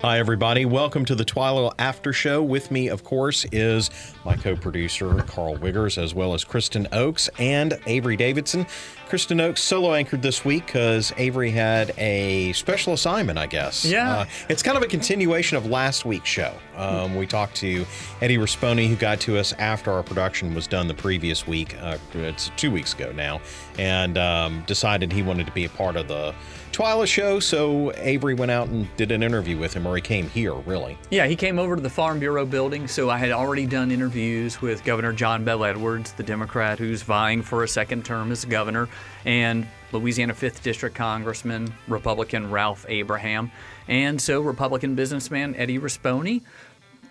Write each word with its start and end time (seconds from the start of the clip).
Hi, 0.00 0.18
everybody. 0.18 0.66
Welcome 0.66 1.06
to 1.06 1.14
the 1.14 1.24
Twila 1.24 1.72
After 1.78 2.12
Show. 2.12 2.42
With 2.42 2.70
me, 2.70 2.88
of 2.88 3.04
course, 3.04 3.46
is 3.52 3.90
my 4.24 4.36
co 4.36 4.54
producer, 4.54 5.14
Carl 5.22 5.56
Wiggers, 5.56 5.96
as 5.96 6.14
well 6.14 6.34
as 6.34 6.44
Kristen 6.44 6.86
Oakes 6.92 7.30
and 7.38 7.78
Avery 7.86 8.16
Davidson. 8.16 8.66
Kristen 9.08 9.40
Oakes 9.40 9.62
solo 9.62 9.94
anchored 9.94 10.20
this 10.20 10.44
week 10.44 10.66
because 10.66 11.12
Avery 11.16 11.50
had 11.50 11.94
a 11.96 12.52
special 12.52 12.92
assignment, 12.92 13.38
I 13.38 13.46
guess. 13.46 13.84
Yeah. 13.84 14.10
Uh, 14.10 14.26
it's 14.50 14.62
kind 14.62 14.76
of 14.76 14.82
a 14.82 14.88
continuation 14.88 15.56
of 15.56 15.66
last 15.66 16.04
week's 16.04 16.28
show. 16.28 16.52
Um, 16.76 17.14
we 17.14 17.26
talked 17.26 17.54
to 17.56 17.86
Eddie 18.20 18.36
Rispone, 18.36 18.86
who 18.88 18.96
got 18.96 19.20
to 19.20 19.38
us 19.38 19.54
after 19.54 19.90
our 19.92 20.02
production 20.02 20.54
was 20.54 20.66
done 20.66 20.86
the 20.86 20.94
previous 20.94 21.46
week. 21.46 21.76
Uh, 21.80 21.96
it's 22.14 22.50
two 22.56 22.70
weeks 22.70 22.92
ago 22.92 23.12
now, 23.12 23.40
and 23.78 24.18
um, 24.18 24.64
decided 24.66 25.12
he 25.12 25.22
wanted 25.22 25.46
to 25.46 25.52
be 25.52 25.64
a 25.64 25.70
part 25.70 25.96
of 25.96 26.08
the 26.08 26.34
Twila 26.74 27.06
show, 27.06 27.38
so 27.38 27.92
Avery 27.98 28.34
went 28.34 28.50
out 28.50 28.66
and 28.66 28.88
did 28.96 29.12
an 29.12 29.22
interview 29.22 29.56
with 29.56 29.72
him, 29.72 29.86
or 29.86 29.94
he 29.94 30.02
came 30.02 30.28
here, 30.28 30.54
really. 30.54 30.98
Yeah, 31.08 31.28
he 31.28 31.36
came 31.36 31.60
over 31.60 31.76
to 31.76 31.80
the 31.80 31.88
Farm 31.88 32.18
Bureau 32.18 32.44
building. 32.44 32.88
So 32.88 33.08
I 33.08 33.16
had 33.16 33.30
already 33.30 33.64
done 33.64 33.92
interviews 33.92 34.60
with 34.60 34.82
Governor 34.82 35.12
John 35.12 35.44
Bel 35.44 35.64
Edwards, 35.64 36.10
the 36.14 36.24
Democrat 36.24 36.80
who's 36.80 37.02
vying 37.02 37.42
for 37.42 37.62
a 37.62 37.68
second 37.68 38.04
term 38.04 38.32
as 38.32 38.44
governor, 38.44 38.88
and 39.24 39.68
Louisiana 39.92 40.34
5th 40.34 40.64
District 40.64 40.96
Congressman, 40.96 41.72
Republican 41.86 42.50
Ralph 42.50 42.84
Abraham, 42.88 43.52
and 43.86 44.20
so 44.20 44.40
Republican 44.40 44.96
businessman 44.96 45.54
Eddie 45.54 45.78
Rispone. 45.78 46.42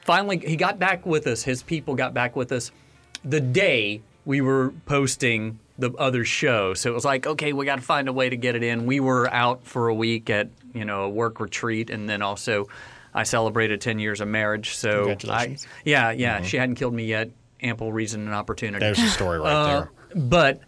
Finally, 0.02 0.40
he 0.40 0.58
got 0.58 0.78
back 0.78 1.06
with 1.06 1.26
us. 1.26 1.42
His 1.44 1.64
people 1.64 1.96
got 1.96 2.14
back 2.14 2.36
with 2.36 2.52
us 2.52 2.72
the 3.24 3.40
day 3.40 4.02
we 4.26 4.42
were 4.42 4.74
posting 4.86 5.60
the 5.78 5.92
other 5.94 6.24
show. 6.26 6.74
So 6.74 6.90
it 6.90 6.94
was 6.94 7.06
like, 7.06 7.26
okay, 7.26 7.54
we 7.54 7.66
got 7.66 7.78
to 7.78 7.82
find 7.82 8.08
a 8.08 8.14
way 8.14 8.30
to 8.30 8.38
get 8.38 8.56
it 8.56 8.64
in. 8.64 8.86
We 8.86 9.00
were 9.00 9.32
out 9.32 9.66
for 9.66 9.88
a 9.88 9.96
week 9.96 10.30
at 10.30 10.50
you 10.74 10.86
know 10.86 11.04
a 11.04 11.10
work 11.10 11.40
retreat, 11.40 11.90
and 11.90 12.08
then 12.08 12.22
also 12.22 12.68
I 13.14 13.24
celebrated 13.24 13.82
10 13.82 14.00
years 14.00 14.22
of 14.22 14.28
marriage. 14.28 14.76
So 14.76 15.06
Congratulations. 15.06 15.66
I, 15.66 15.82
yeah, 15.86 16.12
yeah, 16.12 16.38
mm-hmm. 16.38 16.46
she 16.46 16.58
hadn't 16.58 16.76
killed 16.76 16.94
me 16.94 17.06
yet. 17.06 17.30
Ample 17.62 17.94
reason 17.94 18.26
and 18.26 18.34
opportunity. 18.34 18.80
There's 18.80 18.98
the 18.98 19.08
story 19.08 19.40
right 19.40 19.52
uh, 19.52 19.68
there. 19.68 19.92
But 20.16 20.62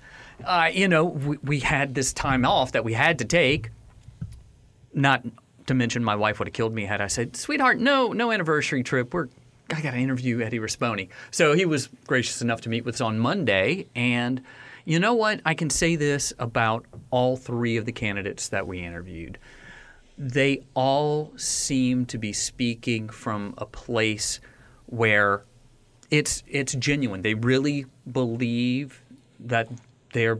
uh, 0.43 0.69
you 0.73 0.87
know, 0.87 1.05
we, 1.05 1.37
we 1.37 1.59
had 1.59 1.93
this 1.93 2.13
time 2.13 2.45
off 2.45 2.73
that 2.73 2.83
we 2.83 2.93
had 2.93 3.19
to 3.19 3.25
take. 3.25 3.69
Not 4.93 5.23
to 5.67 5.73
mention, 5.73 6.03
my 6.03 6.15
wife 6.15 6.39
would 6.39 6.47
have 6.47 6.53
killed 6.53 6.73
me 6.73 6.85
had 6.85 7.01
I 7.01 7.07
said, 7.07 7.35
"Sweetheart, 7.35 7.79
no, 7.79 8.13
no 8.13 8.31
anniversary 8.31 8.83
trip. 8.83 9.13
We're 9.13 9.27
I 9.71 9.81
got 9.81 9.91
to 9.91 9.97
interview 9.97 10.41
Eddie 10.41 10.59
Rispone." 10.59 11.09
So 11.31 11.53
he 11.53 11.65
was 11.65 11.89
gracious 12.07 12.41
enough 12.41 12.61
to 12.61 12.69
meet 12.69 12.85
with 12.85 12.95
us 12.95 13.01
on 13.01 13.19
Monday, 13.19 13.87
and 13.93 14.41
you 14.85 14.99
know 14.99 15.15
what? 15.15 15.41
I 15.45 15.55
can 15.55 15.69
say 15.69 15.95
this 15.95 16.31
about 16.37 16.85
all 17.09 17.35
three 17.35 17.77
of 17.77 17.85
the 17.85 17.91
candidates 17.91 18.49
that 18.49 18.67
we 18.67 18.79
interviewed. 18.79 19.39
They 20.17 20.63
all 20.75 21.33
seem 21.35 22.05
to 22.05 22.17
be 22.17 22.31
speaking 22.31 23.09
from 23.09 23.55
a 23.57 23.65
place 23.65 24.39
where 24.85 25.43
it's 26.11 26.43
it's 26.47 26.73
genuine. 26.75 27.23
They 27.23 27.33
really 27.33 27.87
believe 28.09 29.01
that 29.39 29.67
they're 30.13 30.39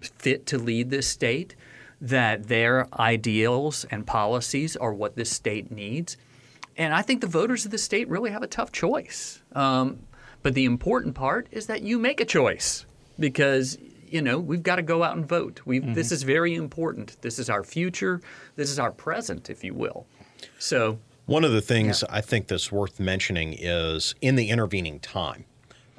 fit 0.00 0.46
to 0.46 0.58
lead 0.58 0.90
this 0.90 1.08
state, 1.08 1.56
that 2.00 2.48
their 2.48 2.86
ideals 2.98 3.84
and 3.90 4.06
policies 4.06 4.76
are 4.76 4.94
what 4.94 5.16
this 5.16 5.30
state 5.30 5.70
needs. 5.70 6.16
And 6.76 6.94
I 6.94 7.02
think 7.02 7.20
the 7.20 7.26
voters 7.26 7.64
of 7.64 7.72
the 7.72 7.78
state 7.78 8.08
really 8.08 8.30
have 8.30 8.42
a 8.42 8.46
tough 8.46 8.72
choice. 8.72 9.42
Um, 9.52 10.04
but 10.42 10.54
the 10.54 10.64
important 10.64 11.14
part 11.14 11.48
is 11.50 11.66
that 11.66 11.82
you 11.82 11.98
make 11.98 12.20
a 12.20 12.24
choice 12.24 12.86
because 13.18 13.78
you 14.06 14.22
know 14.22 14.38
we've 14.38 14.62
got 14.62 14.76
to 14.76 14.82
go 14.82 15.02
out 15.02 15.16
and 15.16 15.26
vote. 15.26 15.60
Mm-hmm. 15.66 15.94
This 15.94 16.12
is 16.12 16.22
very 16.22 16.54
important. 16.54 17.16
This 17.22 17.38
is 17.38 17.48
our 17.48 17.64
future. 17.64 18.20
This 18.56 18.70
is 18.70 18.78
our 18.78 18.92
present, 18.92 19.50
if 19.50 19.64
you 19.64 19.74
will. 19.74 20.06
So 20.58 20.98
one 21.26 21.44
of 21.44 21.52
the 21.52 21.60
things 21.60 22.02
yeah. 22.02 22.16
I 22.16 22.20
think 22.20 22.48
that's 22.48 22.70
worth 22.72 22.98
mentioning 23.00 23.54
is 23.58 24.14
in 24.20 24.36
the 24.36 24.50
intervening 24.50 25.00
time. 25.00 25.44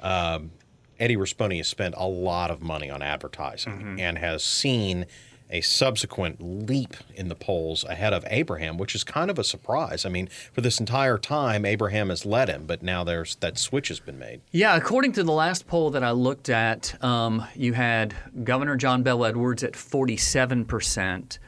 Um, 0.00 0.52
Eddie 1.00 1.16
Rispone 1.16 1.56
has 1.56 1.68
spent 1.68 1.94
a 1.96 2.06
lot 2.06 2.50
of 2.50 2.62
money 2.62 2.90
on 2.90 3.02
advertising 3.02 3.72
mm-hmm. 3.72 4.00
and 4.00 4.18
has 4.18 4.44
seen 4.44 5.06
a 5.54 5.60
subsequent 5.60 6.42
leap 6.42 6.96
in 7.14 7.28
the 7.28 7.34
polls 7.36 7.84
ahead 7.84 8.12
of 8.12 8.24
Abraham, 8.28 8.76
which 8.76 8.94
is 8.94 9.04
kind 9.04 9.30
of 9.30 9.38
a 9.38 9.44
surprise. 9.44 10.04
I 10.04 10.08
mean, 10.08 10.26
for 10.52 10.60
this 10.60 10.80
entire 10.80 11.16
time, 11.16 11.64
Abraham 11.64 12.08
has 12.08 12.26
led 12.26 12.48
him, 12.48 12.66
but 12.66 12.82
now 12.82 13.04
there's 13.04 13.36
that 13.36 13.56
switch 13.56 13.88
has 13.88 14.00
been 14.00 14.18
made. 14.18 14.40
Yeah, 14.50 14.76
according 14.76 15.12
to 15.12 15.22
the 15.22 15.32
last 15.32 15.68
poll 15.68 15.90
that 15.90 16.02
I 16.02 16.10
looked 16.10 16.48
at, 16.48 17.02
um, 17.02 17.46
you 17.54 17.72
had 17.72 18.14
Governor 18.42 18.76
John 18.76 19.04
Bel 19.04 19.24
Edwards 19.24 19.62
at 19.62 19.76
47 19.76 20.64
percent. 20.64 21.38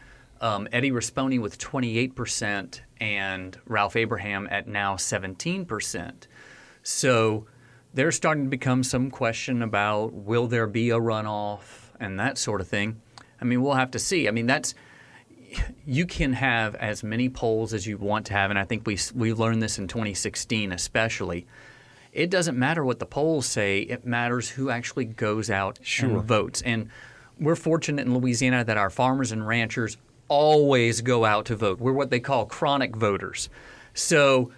Um, 0.40 0.68
Eddie 0.70 0.92
Rispone 0.92 1.40
with 1.40 1.58
28%, 1.58 2.80
and 3.00 3.58
Ralph 3.66 3.96
Abraham 3.96 4.46
at 4.50 4.68
now 4.68 4.96
17%. 4.96 6.26
So 6.82 7.46
there's 7.94 8.14
starting 8.14 8.44
to 8.44 8.50
become 8.50 8.84
some 8.84 9.10
question 9.10 9.62
about 9.62 10.12
will 10.12 10.46
there 10.46 10.66
be 10.66 10.90
a 10.90 10.98
runoff 10.98 11.90
and 11.98 12.20
that 12.20 12.38
sort 12.38 12.60
of 12.60 12.68
thing. 12.68 13.00
I 13.40 13.44
mean, 13.44 13.62
we'll 13.62 13.74
have 13.74 13.90
to 13.92 13.98
see. 13.98 14.28
I 14.28 14.30
mean, 14.30 14.46
that's 14.46 14.74
you 15.86 16.06
can 16.06 16.32
have 16.34 16.74
as 16.76 17.02
many 17.02 17.28
polls 17.28 17.72
as 17.72 17.86
you 17.86 17.98
want 17.98 18.26
to 18.26 18.32
have, 18.32 18.50
and 18.50 18.58
I 18.58 18.64
think 18.64 18.86
we 18.86 18.98
we 19.14 19.32
learned 19.32 19.62
this 19.62 19.78
in 19.78 19.88
2016, 19.88 20.72
especially. 20.72 21.46
It 22.12 22.30
doesn't 22.30 22.58
matter 22.58 22.84
what 22.84 22.98
the 22.98 23.06
polls 23.06 23.46
say; 23.46 23.80
it 23.80 24.06
matters 24.06 24.50
who 24.50 24.70
actually 24.70 25.04
goes 25.04 25.50
out 25.50 25.78
sure. 25.82 26.10
and 26.10 26.22
votes. 26.22 26.62
And 26.62 26.90
we're 27.38 27.56
fortunate 27.56 28.06
in 28.06 28.16
Louisiana 28.16 28.64
that 28.64 28.76
our 28.76 28.90
farmers 28.90 29.32
and 29.32 29.46
ranchers 29.46 29.96
always 30.28 31.02
go 31.02 31.24
out 31.24 31.46
to 31.46 31.56
vote. 31.56 31.78
We're 31.78 31.92
what 31.92 32.10
they 32.10 32.20
call 32.20 32.46
chronic 32.46 32.96
voters. 32.96 33.48
So, 33.94 34.50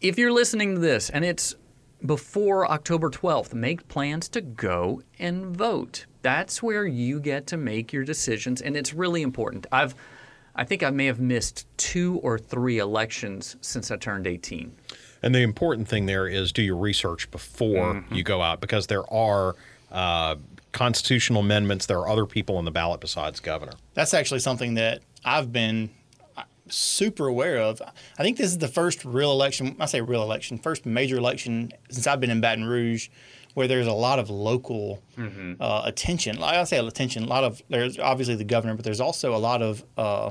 if 0.00 0.18
you're 0.18 0.32
listening 0.32 0.74
to 0.74 0.80
this 0.80 1.10
and 1.10 1.24
it's 1.24 1.54
before 2.04 2.70
October 2.70 3.10
12th, 3.10 3.54
make 3.54 3.88
plans 3.88 4.28
to 4.30 4.40
go 4.40 5.02
and 5.18 5.56
vote. 5.56 6.06
That's 6.26 6.60
where 6.60 6.84
you 6.84 7.20
get 7.20 7.46
to 7.46 7.56
make 7.56 7.92
your 7.92 8.02
decisions, 8.02 8.60
and 8.60 8.76
it's 8.76 8.92
really 8.92 9.22
important. 9.22 9.64
I've, 9.70 9.94
I 10.56 10.64
think 10.64 10.82
I 10.82 10.90
may 10.90 11.06
have 11.06 11.20
missed 11.20 11.68
two 11.76 12.18
or 12.20 12.36
three 12.36 12.80
elections 12.80 13.54
since 13.60 13.92
I 13.92 13.96
turned 13.96 14.26
18. 14.26 14.74
And 15.22 15.32
the 15.32 15.42
important 15.42 15.86
thing 15.86 16.06
there 16.06 16.26
is 16.26 16.50
do 16.50 16.62
your 16.62 16.78
research 16.78 17.30
before 17.30 17.94
mm-hmm. 17.94 18.12
you 18.12 18.24
go 18.24 18.42
out 18.42 18.60
because 18.60 18.88
there 18.88 19.08
are 19.14 19.54
uh, 19.92 20.34
constitutional 20.72 21.42
amendments. 21.42 21.86
There 21.86 22.00
are 22.00 22.08
other 22.08 22.26
people 22.26 22.56
on 22.56 22.64
the 22.64 22.72
ballot 22.72 23.00
besides 23.00 23.38
governor. 23.38 23.74
That's 23.94 24.12
actually 24.12 24.40
something 24.40 24.74
that 24.74 25.02
I've 25.24 25.52
been 25.52 25.90
super 26.68 27.28
aware 27.28 27.58
of. 27.58 27.80
I 28.18 28.24
think 28.24 28.36
this 28.36 28.48
is 28.48 28.58
the 28.58 28.66
first 28.66 29.04
real 29.04 29.30
election. 29.30 29.76
I 29.78 29.86
say 29.86 30.00
real 30.00 30.24
election, 30.24 30.58
first 30.58 30.86
major 30.86 31.18
election 31.18 31.70
since 31.88 32.08
I've 32.08 32.18
been 32.18 32.30
in 32.30 32.40
Baton 32.40 32.64
Rouge, 32.64 33.10
where 33.56 33.66
there's 33.66 33.86
a 33.86 33.92
lot 33.92 34.18
of 34.18 34.28
local 34.28 35.02
mm-hmm. 35.16 35.54
uh, 35.58 35.80
attention. 35.86 36.38
Like 36.38 36.58
I 36.58 36.64
say, 36.64 36.76
attention. 36.76 37.24
A 37.24 37.26
lot 37.26 37.42
of 37.42 37.62
there's 37.70 37.98
obviously 37.98 38.34
the 38.34 38.44
governor, 38.44 38.74
but 38.74 38.84
there's 38.84 39.00
also 39.00 39.34
a 39.34 39.38
lot 39.38 39.62
of 39.62 39.82
uh, 39.96 40.30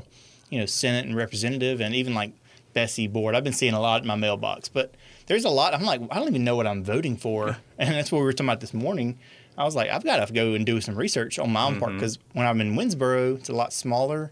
you 0.52 0.60
know 0.60 0.68
Senate 0.68 1.08
and 1.08 1.16
representative, 1.16 1.82
and 1.82 1.96
even 1.96 2.14
like 2.14 2.34
BESE 2.76 3.08
board. 3.08 3.34
I've 3.34 3.44
been 3.44 3.52
seeing 3.52 3.74
a 3.74 3.80
lot 3.80 4.04
in 4.04 4.08
my 4.08 4.16
mailbox, 4.16 4.70
but 4.70 4.94
there's 5.26 5.44
a 5.44 5.50
lot. 5.50 5.74
I'm 5.74 5.82
like, 5.82 6.02
I 6.12 6.20
don't 6.20 6.28
even 6.28 6.44
know 6.44 6.56
what 6.56 6.68
I'm 6.68 6.84
voting 6.84 7.18
for, 7.18 7.58
and 7.80 7.96
that's 7.96 8.12
what 8.12 8.20
we 8.20 8.26
were 8.26 8.32
talking 8.32 8.46
about 8.46 8.60
this 8.60 8.76
morning. 8.76 9.18
I 9.58 9.64
was 9.64 9.76
like, 9.76 9.90
I've 9.90 10.04
got 10.04 10.24
to 10.24 10.32
go 10.32 10.54
and 10.54 10.64
do 10.64 10.80
some 10.80 10.96
research 10.96 11.40
on 11.40 11.52
my 11.52 11.64
own 11.64 11.72
mm-hmm. 11.72 11.80
part 11.80 11.94
because 11.94 12.20
when 12.34 12.46
I'm 12.46 12.62
in 12.62 12.76
Winnsboro, 12.76 13.38
it's 13.40 13.50
a 13.50 13.54
lot 13.54 13.74
smaller 13.74 14.32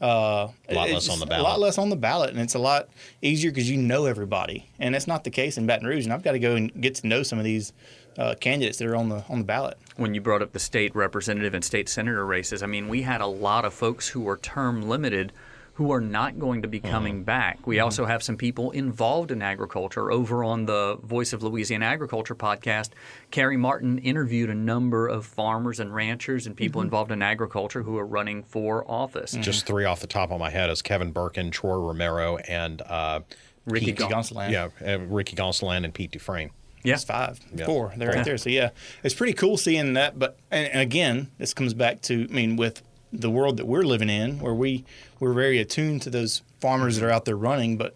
uh, 0.00 0.48
a 0.68 0.74
lot 0.74 0.90
less 0.90 1.08
on 1.08 1.18
the 1.18 1.26
ballot. 1.26 1.40
A 1.40 1.48
lot 1.48 1.58
less 1.58 1.78
on 1.78 1.88
the 1.88 1.96
ballot, 1.96 2.30
and 2.30 2.38
it's 2.38 2.54
a 2.54 2.58
lot 2.58 2.88
easier 3.20 3.50
because 3.50 3.68
you 3.68 3.76
know 3.76 4.06
everybody, 4.06 4.70
and 4.78 4.94
that's 4.94 5.08
not 5.08 5.24
the 5.24 5.30
case 5.30 5.58
in 5.58 5.66
Baton 5.66 5.86
Rouge. 5.86 6.04
And 6.04 6.12
I've 6.12 6.22
got 6.22 6.32
to 6.32 6.38
go 6.38 6.54
and 6.54 6.72
get 6.80 6.94
to 6.96 7.06
know 7.06 7.22
some 7.22 7.38
of 7.38 7.44
these 7.44 7.72
uh, 8.18 8.34
candidates 8.40 8.78
that 8.78 8.88
are 8.88 8.96
on 8.96 9.08
the 9.08 9.24
on 9.28 9.38
the 9.38 9.44
ballot. 9.44 9.78
When 9.96 10.14
you 10.14 10.20
brought 10.20 10.42
up 10.42 10.52
the 10.52 10.58
state 10.58 10.94
representative 10.94 11.54
and 11.54 11.64
state 11.64 11.88
senator 11.88 12.26
races, 12.26 12.62
I 12.62 12.66
mean, 12.66 12.88
we 12.88 13.02
had 13.02 13.20
a 13.20 13.26
lot 13.26 13.64
of 13.64 13.72
folks 13.72 14.08
who 14.08 14.20
were 14.20 14.36
term 14.36 14.88
limited 14.88 15.32
who 15.78 15.92
are 15.92 16.00
not 16.00 16.40
going 16.40 16.62
to 16.62 16.66
be 16.66 16.80
mm-hmm. 16.80 16.90
coming 16.90 17.14
mm-hmm. 17.14 17.22
back. 17.22 17.64
We 17.64 17.76
mm-hmm. 17.76 17.84
also 17.84 18.04
have 18.04 18.20
some 18.20 18.36
people 18.36 18.72
involved 18.72 19.30
in 19.30 19.42
agriculture. 19.42 20.10
Over 20.10 20.42
on 20.42 20.66
the 20.66 20.98
Voice 21.04 21.32
of 21.32 21.44
Louisiana 21.44 21.84
Agriculture 21.84 22.34
podcast, 22.34 22.90
Carrie 23.30 23.56
Martin 23.56 23.98
interviewed 23.98 24.50
a 24.50 24.56
number 24.56 25.06
of 25.06 25.24
farmers 25.24 25.78
and 25.78 25.94
ranchers 25.94 26.48
and 26.48 26.56
people 26.56 26.80
mm-hmm. 26.80 26.86
involved 26.86 27.12
in 27.12 27.22
agriculture 27.22 27.84
who 27.84 27.96
are 27.96 28.04
running 28.04 28.42
for 28.42 28.84
office. 28.90 29.30
Just 29.40 29.66
three 29.66 29.84
off 29.84 30.00
the 30.00 30.08
top 30.08 30.32
of 30.32 30.40
my 30.40 30.50
head 30.50 30.68
is 30.68 30.82
Kevin 30.82 31.12
Birkin, 31.12 31.52
Troy 31.52 31.76
Romero, 31.76 32.38
and 32.38 32.82
uh, 32.82 33.20
Ricky 33.64 33.92
Gonsalan. 33.92 34.50
Yeah, 34.50 34.70
uh, 34.84 34.98
Ricky 34.98 35.36
Gonsalan 35.36 35.84
and 35.84 35.94
Pete 35.94 36.10
Dufresne. 36.10 36.50
Yeah. 36.88 36.94
It's 36.94 37.04
five, 37.04 37.38
yeah. 37.54 37.66
four. 37.66 37.92
They're 37.96 38.10
right 38.10 38.24
there. 38.24 38.38
So 38.38 38.50
yeah, 38.50 38.70
it's 39.02 39.14
pretty 39.14 39.34
cool 39.34 39.56
seeing 39.56 39.92
that. 39.94 40.18
But 40.18 40.38
and, 40.50 40.66
and 40.68 40.80
again, 40.80 41.30
this 41.38 41.54
comes 41.54 41.74
back 41.74 42.00
to 42.02 42.26
I 42.28 42.32
mean 42.32 42.56
with 42.56 42.82
the 43.12 43.30
world 43.30 43.56
that 43.56 43.66
we're 43.66 43.82
living 43.82 44.10
in, 44.10 44.38
where 44.40 44.54
we 44.54 44.84
we're 45.20 45.32
very 45.32 45.58
attuned 45.58 46.02
to 46.02 46.10
those 46.10 46.42
farmers 46.60 46.98
that 46.98 47.06
are 47.06 47.10
out 47.10 47.24
there 47.24 47.36
running, 47.36 47.76
but 47.76 47.94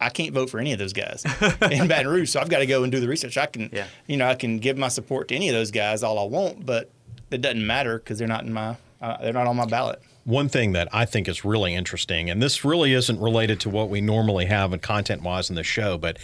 I 0.00 0.10
can't 0.10 0.32
vote 0.32 0.50
for 0.50 0.58
any 0.58 0.72
of 0.72 0.78
those 0.78 0.92
guys 0.92 1.24
in 1.70 1.88
Baton 1.88 2.08
Rouge. 2.08 2.30
So 2.30 2.40
I've 2.40 2.48
got 2.48 2.58
to 2.58 2.66
go 2.66 2.82
and 2.82 2.92
do 2.92 3.00
the 3.00 3.08
research. 3.08 3.36
I 3.36 3.46
can, 3.46 3.68
yeah. 3.72 3.86
you 4.06 4.16
know, 4.16 4.28
I 4.28 4.34
can 4.34 4.58
give 4.58 4.78
my 4.78 4.88
support 4.88 5.28
to 5.28 5.34
any 5.34 5.48
of 5.48 5.54
those 5.54 5.70
guys 5.70 6.02
all 6.02 6.18
I 6.18 6.24
want, 6.24 6.64
but 6.64 6.90
it 7.30 7.40
doesn't 7.40 7.66
matter 7.66 7.98
because 7.98 8.18
they're 8.18 8.28
not 8.28 8.44
in 8.44 8.52
my, 8.52 8.76
uh, 9.02 9.16
they're 9.20 9.32
not 9.32 9.46
on 9.46 9.56
my 9.56 9.66
ballot. 9.66 10.00
one 10.24 10.48
thing 10.48 10.72
that 10.72 10.88
I 10.92 11.04
think 11.04 11.26
is 11.26 11.44
really 11.44 11.74
interesting, 11.74 12.30
and 12.30 12.40
this 12.40 12.64
really 12.64 12.92
isn't 12.92 13.18
related 13.18 13.60
to 13.60 13.70
what 13.70 13.88
we 13.88 14.00
normally 14.00 14.46
have 14.46 14.72
and 14.72 14.80
content 14.80 15.22
wise 15.22 15.50
in 15.50 15.56
the 15.56 15.64
show, 15.64 15.98
but 15.98 16.18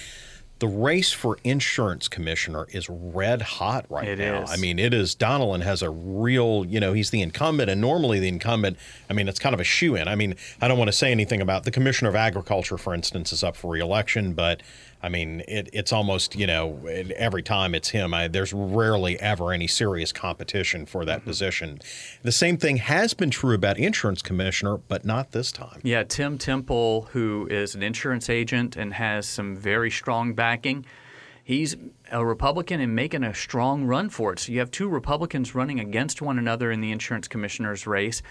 the 0.60 0.68
race 0.68 1.12
for 1.12 1.36
insurance 1.44 2.06
commissioner 2.08 2.66
is 2.70 2.88
red 2.88 3.42
hot 3.42 3.86
right 3.90 4.06
It 4.08 4.18
now. 4.20 4.42
is. 4.44 4.50
I 4.50 4.56
mean, 4.56 4.78
it 4.78 4.94
is 4.94 5.14
Donelon 5.14 5.62
has 5.62 5.82
a 5.82 5.90
real, 5.90 6.64
you 6.64 6.78
know, 6.80 6.92
he's 6.92 7.10
the 7.10 7.22
incumbent, 7.22 7.68
and 7.68 7.80
normally 7.80 8.20
the 8.20 8.28
incumbent, 8.28 8.76
I 9.10 9.12
mean, 9.14 9.28
it's 9.28 9.40
kind 9.40 9.52
of 9.54 9.60
a 9.60 9.64
shoe 9.64 9.96
in. 9.96 10.06
I 10.06 10.14
mean, 10.14 10.36
I 10.60 10.68
don't 10.68 10.78
want 10.78 10.88
to 10.88 10.92
say 10.92 11.10
anything 11.10 11.40
about 11.40 11.64
the 11.64 11.70
commissioner 11.70 12.08
of 12.08 12.14
agriculture, 12.16 12.78
for 12.78 12.94
instance, 12.94 13.32
is 13.32 13.42
up 13.42 13.56
for 13.56 13.70
reelection, 13.70 14.32
but 14.32 14.62
I 15.04 15.10
mean, 15.10 15.42
it, 15.46 15.68
it's 15.74 15.92
almost, 15.92 16.34
you 16.34 16.46
know, 16.46 16.80
every 17.14 17.42
time 17.42 17.74
it's 17.74 17.90
him, 17.90 18.14
I, 18.14 18.26
there's 18.26 18.54
rarely 18.54 19.20
ever 19.20 19.52
any 19.52 19.66
serious 19.66 20.12
competition 20.12 20.86
for 20.86 21.04
that 21.04 21.18
mm-hmm. 21.18 21.28
position. 21.28 21.80
The 22.22 22.32
same 22.32 22.56
thing 22.56 22.78
has 22.78 23.12
been 23.12 23.28
true 23.28 23.54
about 23.54 23.76
insurance 23.76 24.22
commissioner, 24.22 24.78
but 24.78 25.04
not 25.04 25.32
this 25.32 25.52
time. 25.52 25.80
Yeah, 25.82 26.04
Tim 26.04 26.38
Temple, 26.38 27.08
who 27.12 27.46
is 27.50 27.74
an 27.74 27.82
insurance 27.82 28.30
agent 28.30 28.76
and 28.76 28.94
has 28.94 29.28
some 29.28 29.54
very 29.54 29.90
strong 29.90 30.32
backing, 30.32 30.86
he's 31.42 31.76
a 32.10 32.24
Republican 32.24 32.80
and 32.80 32.96
making 32.96 33.24
a 33.24 33.34
strong 33.34 33.84
run 33.84 34.08
for 34.08 34.32
it. 34.32 34.38
So 34.38 34.52
you 34.52 34.60
have 34.60 34.70
two 34.70 34.88
Republicans 34.88 35.54
running 35.54 35.80
against 35.80 36.22
one 36.22 36.38
another 36.38 36.72
in 36.72 36.80
the 36.80 36.90
insurance 36.90 37.28
commissioner's 37.28 37.86
race. 37.86 38.22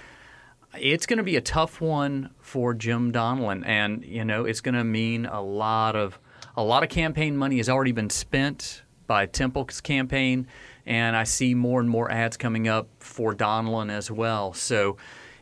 It's 0.75 1.06
going 1.06 1.18
to 1.18 1.24
be 1.24 1.36
a 1.36 1.42
tough 1.42 1.81
one 1.81 2.31
for 2.40 2.74
Jim 2.74 3.12
Donelon, 3.12 3.64
and 3.64 4.04
you 4.04 4.25
know 4.25 4.46
it's 4.46 4.62
going 4.62 4.74
to 4.74 4.84
mean 4.84 5.28
a 5.28 5.40
lot 5.40 5.96
of 5.96 6.18
a 6.55 6.63
lot 6.63 6.83
of 6.83 6.89
campaign 6.89 7.35
money 7.35 7.57
has 7.57 7.69
already 7.69 7.91
been 7.91 8.09
spent 8.09 8.83
by 9.07 9.25
Temple's 9.25 9.81
campaign, 9.81 10.47
and 10.85 11.15
I 11.15 11.23
see 11.23 11.53
more 11.53 11.79
and 11.79 11.89
more 11.89 12.11
ads 12.11 12.38
coming 12.38 12.67
up 12.67 12.88
for 13.00 13.33
Donelon 13.33 13.91
as 13.91 14.09
well. 14.09 14.53
So, 14.53 14.97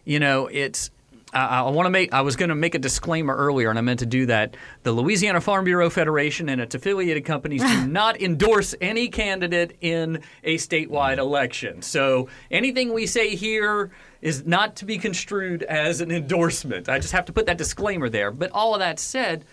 you 0.05 0.19
know, 0.19 0.47
it's 0.47 0.91
I, 1.33 1.61
I 1.61 1.69
want 1.69 1.85
to 1.85 1.89
make. 1.89 2.13
I 2.13 2.21
was 2.21 2.35
going 2.35 2.49
to 2.49 2.55
make 2.55 2.75
a 2.75 2.79
disclaimer 2.79 3.35
earlier, 3.35 3.69
and 3.69 3.77
I 3.77 3.81
meant 3.81 3.99
to 3.99 4.05
do 4.05 4.25
that. 4.27 4.55
The 4.83 4.91
Louisiana 4.91 5.41
Farm 5.41 5.65
Bureau 5.65 5.89
Federation 5.89 6.49
and 6.49 6.59
its 6.59 6.75
affiliated 6.75 7.25
companies 7.25 7.61
do 7.61 7.87
not 7.87 8.21
endorse 8.21 8.75
any 8.81 9.07
candidate 9.07 9.77
in 9.81 10.21
a 10.43 10.57
statewide 10.57 11.17
election. 11.17 11.81
So 11.81 12.27
anything 12.49 12.93
we 12.93 13.05
say 13.05 13.35
here 13.35 13.91
is 14.21 14.45
not 14.45 14.75
to 14.77 14.85
be 14.85 14.97
construed 14.97 15.63
as 15.63 16.01
an 16.01 16.11
endorsement. 16.11 16.89
I 16.89 16.99
just 16.99 17.13
have 17.13 17.25
to 17.25 17.33
put 17.33 17.45
that 17.45 17.57
disclaimer 17.57 18.09
there. 18.09 18.31
But 18.31 18.51
all 18.51 18.73
of 18.73 18.79
that 18.79 18.99
said, 18.99 19.45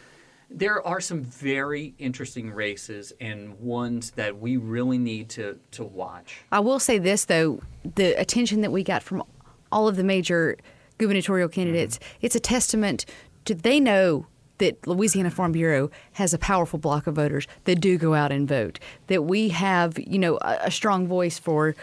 there 0.50 0.86
are 0.86 1.00
some 1.00 1.22
very 1.22 1.94
interesting 1.98 2.50
races 2.50 3.12
and 3.20 3.58
ones 3.60 4.12
that 4.12 4.38
we 4.38 4.56
really 4.56 4.98
need 4.98 5.28
to 5.30 5.58
to 5.72 5.84
watch. 5.84 6.40
I 6.50 6.60
will 6.60 6.78
say 6.78 6.98
this 6.98 7.26
though, 7.26 7.60
the 7.96 8.18
attention 8.18 8.62
that 8.62 8.72
we 8.72 8.82
got 8.82 9.02
from 9.02 9.22
all 9.70 9.88
of 9.88 9.96
the 9.96 10.04
major 10.04 10.56
gubernatorial 10.96 11.48
candidates, 11.48 11.98
mm-hmm. 11.98 12.18
it's 12.22 12.34
a 12.34 12.40
testament 12.40 13.04
to 13.44 13.54
they 13.54 13.80
know 13.80 14.26
that 14.58 14.86
Louisiana 14.86 15.30
Farm 15.30 15.52
Bureau 15.52 15.90
has 16.12 16.34
a 16.34 16.38
powerful 16.38 16.78
block 16.78 17.06
of 17.06 17.14
voters 17.14 17.46
that 17.64 17.76
do 17.80 17.96
go 17.96 18.14
out 18.14 18.32
and 18.32 18.48
vote. 18.48 18.80
That 19.06 19.22
we 19.22 19.50
have, 19.50 19.98
you 19.98 20.18
know, 20.18 20.36
a, 20.42 20.58
a 20.64 20.70
strong 20.70 21.06
voice 21.06 21.38
for 21.38 21.76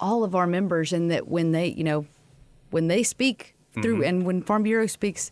all 0.00 0.22
of 0.22 0.34
our 0.34 0.46
members, 0.46 0.92
and 0.92 1.10
that 1.10 1.28
when 1.28 1.52
they, 1.52 1.68
you 1.68 1.84
know, 1.84 2.06
when 2.70 2.88
they 2.88 3.02
speak 3.02 3.54
through, 3.80 3.98
mm-hmm. 4.00 4.04
and 4.04 4.26
when 4.26 4.42
Farm 4.42 4.64
Bureau 4.64 4.86
speaks, 4.86 5.30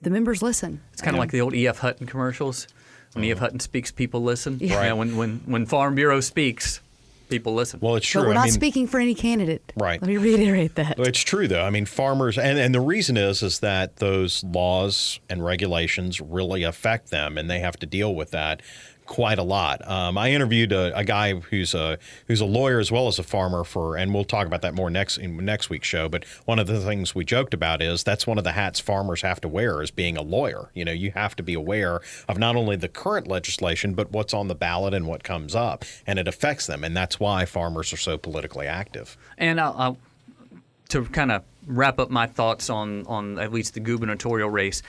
the 0.00 0.10
members 0.10 0.42
listen. 0.42 0.80
It's 0.92 1.02
kind 1.02 1.16
of 1.16 1.18
like 1.18 1.30
the 1.30 1.40
old 1.40 1.54
E.F. 1.54 1.78
Hutton 1.78 2.06
commercials. 2.06 2.66
When 3.14 3.24
E.F. 3.24 3.36
Mm-hmm. 3.36 3.44
Hutton 3.44 3.60
speaks, 3.60 3.90
people 3.90 4.22
listen. 4.22 4.58
Yeah. 4.60 4.84
Yeah, 4.84 4.92
when, 4.92 5.16
when, 5.16 5.40
when 5.46 5.66
Farm 5.66 5.94
Bureau 5.94 6.20
speaks, 6.20 6.80
people 7.28 7.54
listen. 7.54 7.80
Well, 7.80 7.96
it's 7.96 8.06
true. 8.06 8.22
But 8.22 8.28
we're 8.28 8.32
I 8.32 8.36
not 8.36 8.44
mean, 8.44 8.52
speaking 8.52 8.86
for 8.86 9.00
any 9.00 9.14
candidate. 9.14 9.72
Right. 9.76 10.00
Let 10.00 10.08
me 10.08 10.16
reiterate 10.18 10.74
that. 10.76 10.98
It's 10.98 11.20
true 11.20 11.48
though. 11.48 11.64
I 11.64 11.70
mean, 11.70 11.86
farmers, 11.86 12.38
and, 12.38 12.58
and 12.58 12.74
the 12.74 12.80
reason 12.80 13.16
is 13.16 13.42
is 13.42 13.60
that 13.60 13.96
those 13.96 14.44
laws 14.44 15.20
and 15.28 15.44
regulations 15.44 16.20
really 16.20 16.62
affect 16.62 17.10
them, 17.10 17.38
and 17.38 17.48
they 17.48 17.60
have 17.60 17.76
to 17.78 17.86
deal 17.86 18.14
with 18.14 18.30
that 18.32 18.62
quite 19.08 19.38
a 19.38 19.42
lot. 19.42 19.80
Um, 19.88 20.16
I 20.16 20.30
interviewed 20.30 20.70
a, 20.70 20.96
a 20.96 21.02
guy 21.02 21.34
who's 21.34 21.74
a 21.74 21.98
who's 22.28 22.40
a 22.40 22.44
lawyer 22.44 22.78
as 22.78 22.92
well 22.92 23.08
as 23.08 23.18
a 23.18 23.22
farmer 23.22 23.64
for, 23.64 23.96
and 23.96 24.14
we'll 24.14 24.24
talk 24.24 24.46
about 24.46 24.62
that 24.62 24.74
more 24.74 24.90
next 24.90 25.16
in 25.16 25.44
next 25.44 25.70
week's 25.70 25.88
show. 25.88 26.08
But 26.08 26.24
one 26.44 26.58
of 26.58 26.66
the 26.68 26.80
things 26.80 27.14
we 27.14 27.24
joked 27.24 27.54
about 27.54 27.82
is 27.82 28.04
that's 28.04 28.26
one 28.26 28.38
of 28.38 28.44
the 28.44 28.52
hats 28.52 28.78
farmers 28.78 29.22
have 29.22 29.40
to 29.40 29.48
wear 29.48 29.82
is 29.82 29.90
being 29.90 30.16
a 30.16 30.22
lawyer. 30.22 30.70
You 30.74 30.84
know, 30.84 30.92
you 30.92 31.10
have 31.12 31.34
to 31.36 31.42
be 31.42 31.54
aware 31.54 32.00
of 32.28 32.38
not 32.38 32.54
only 32.54 32.76
the 32.76 32.88
current 32.88 33.26
legislation 33.26 33.94
but 33.94 34.12
what's 34.12 34.34
on 34.34 34.46
the 34.46 34.54
ballot 34.54 34.94
and 34.94 35.06
what 35.06 35.24
comes 35.24 35.54
up, 35.56 35.84
and 36.06 36.18
it 36.18 36.28
affects 36.28 36.66
them, 36.66 36.84
and 36.84 36.96
that's 36.96 37.18
why 37.18 37.46
farmers 37.46 37.92
are 37.92 37.96
so 37.96 38.18
politically 38.18 38.66
active. 38.66 39.16
And 39.38 39.60
I'll, 39.60 39.74
I'll, 39.76 39.98
to 40.90 41.04
kind 41.06 41.32
of 41.32 41.42
wrap 41.66 41.98
up 41.98 42.10
my 42.10 42.26
thoughts 42.26 42.70
on, 42.70 43.06
on 43.06 43.38
at 43.38 43.52
least 43.52 43.74
the 43.74 43.80
gubernatorial 43.80 44.50
race, 44.50 44.82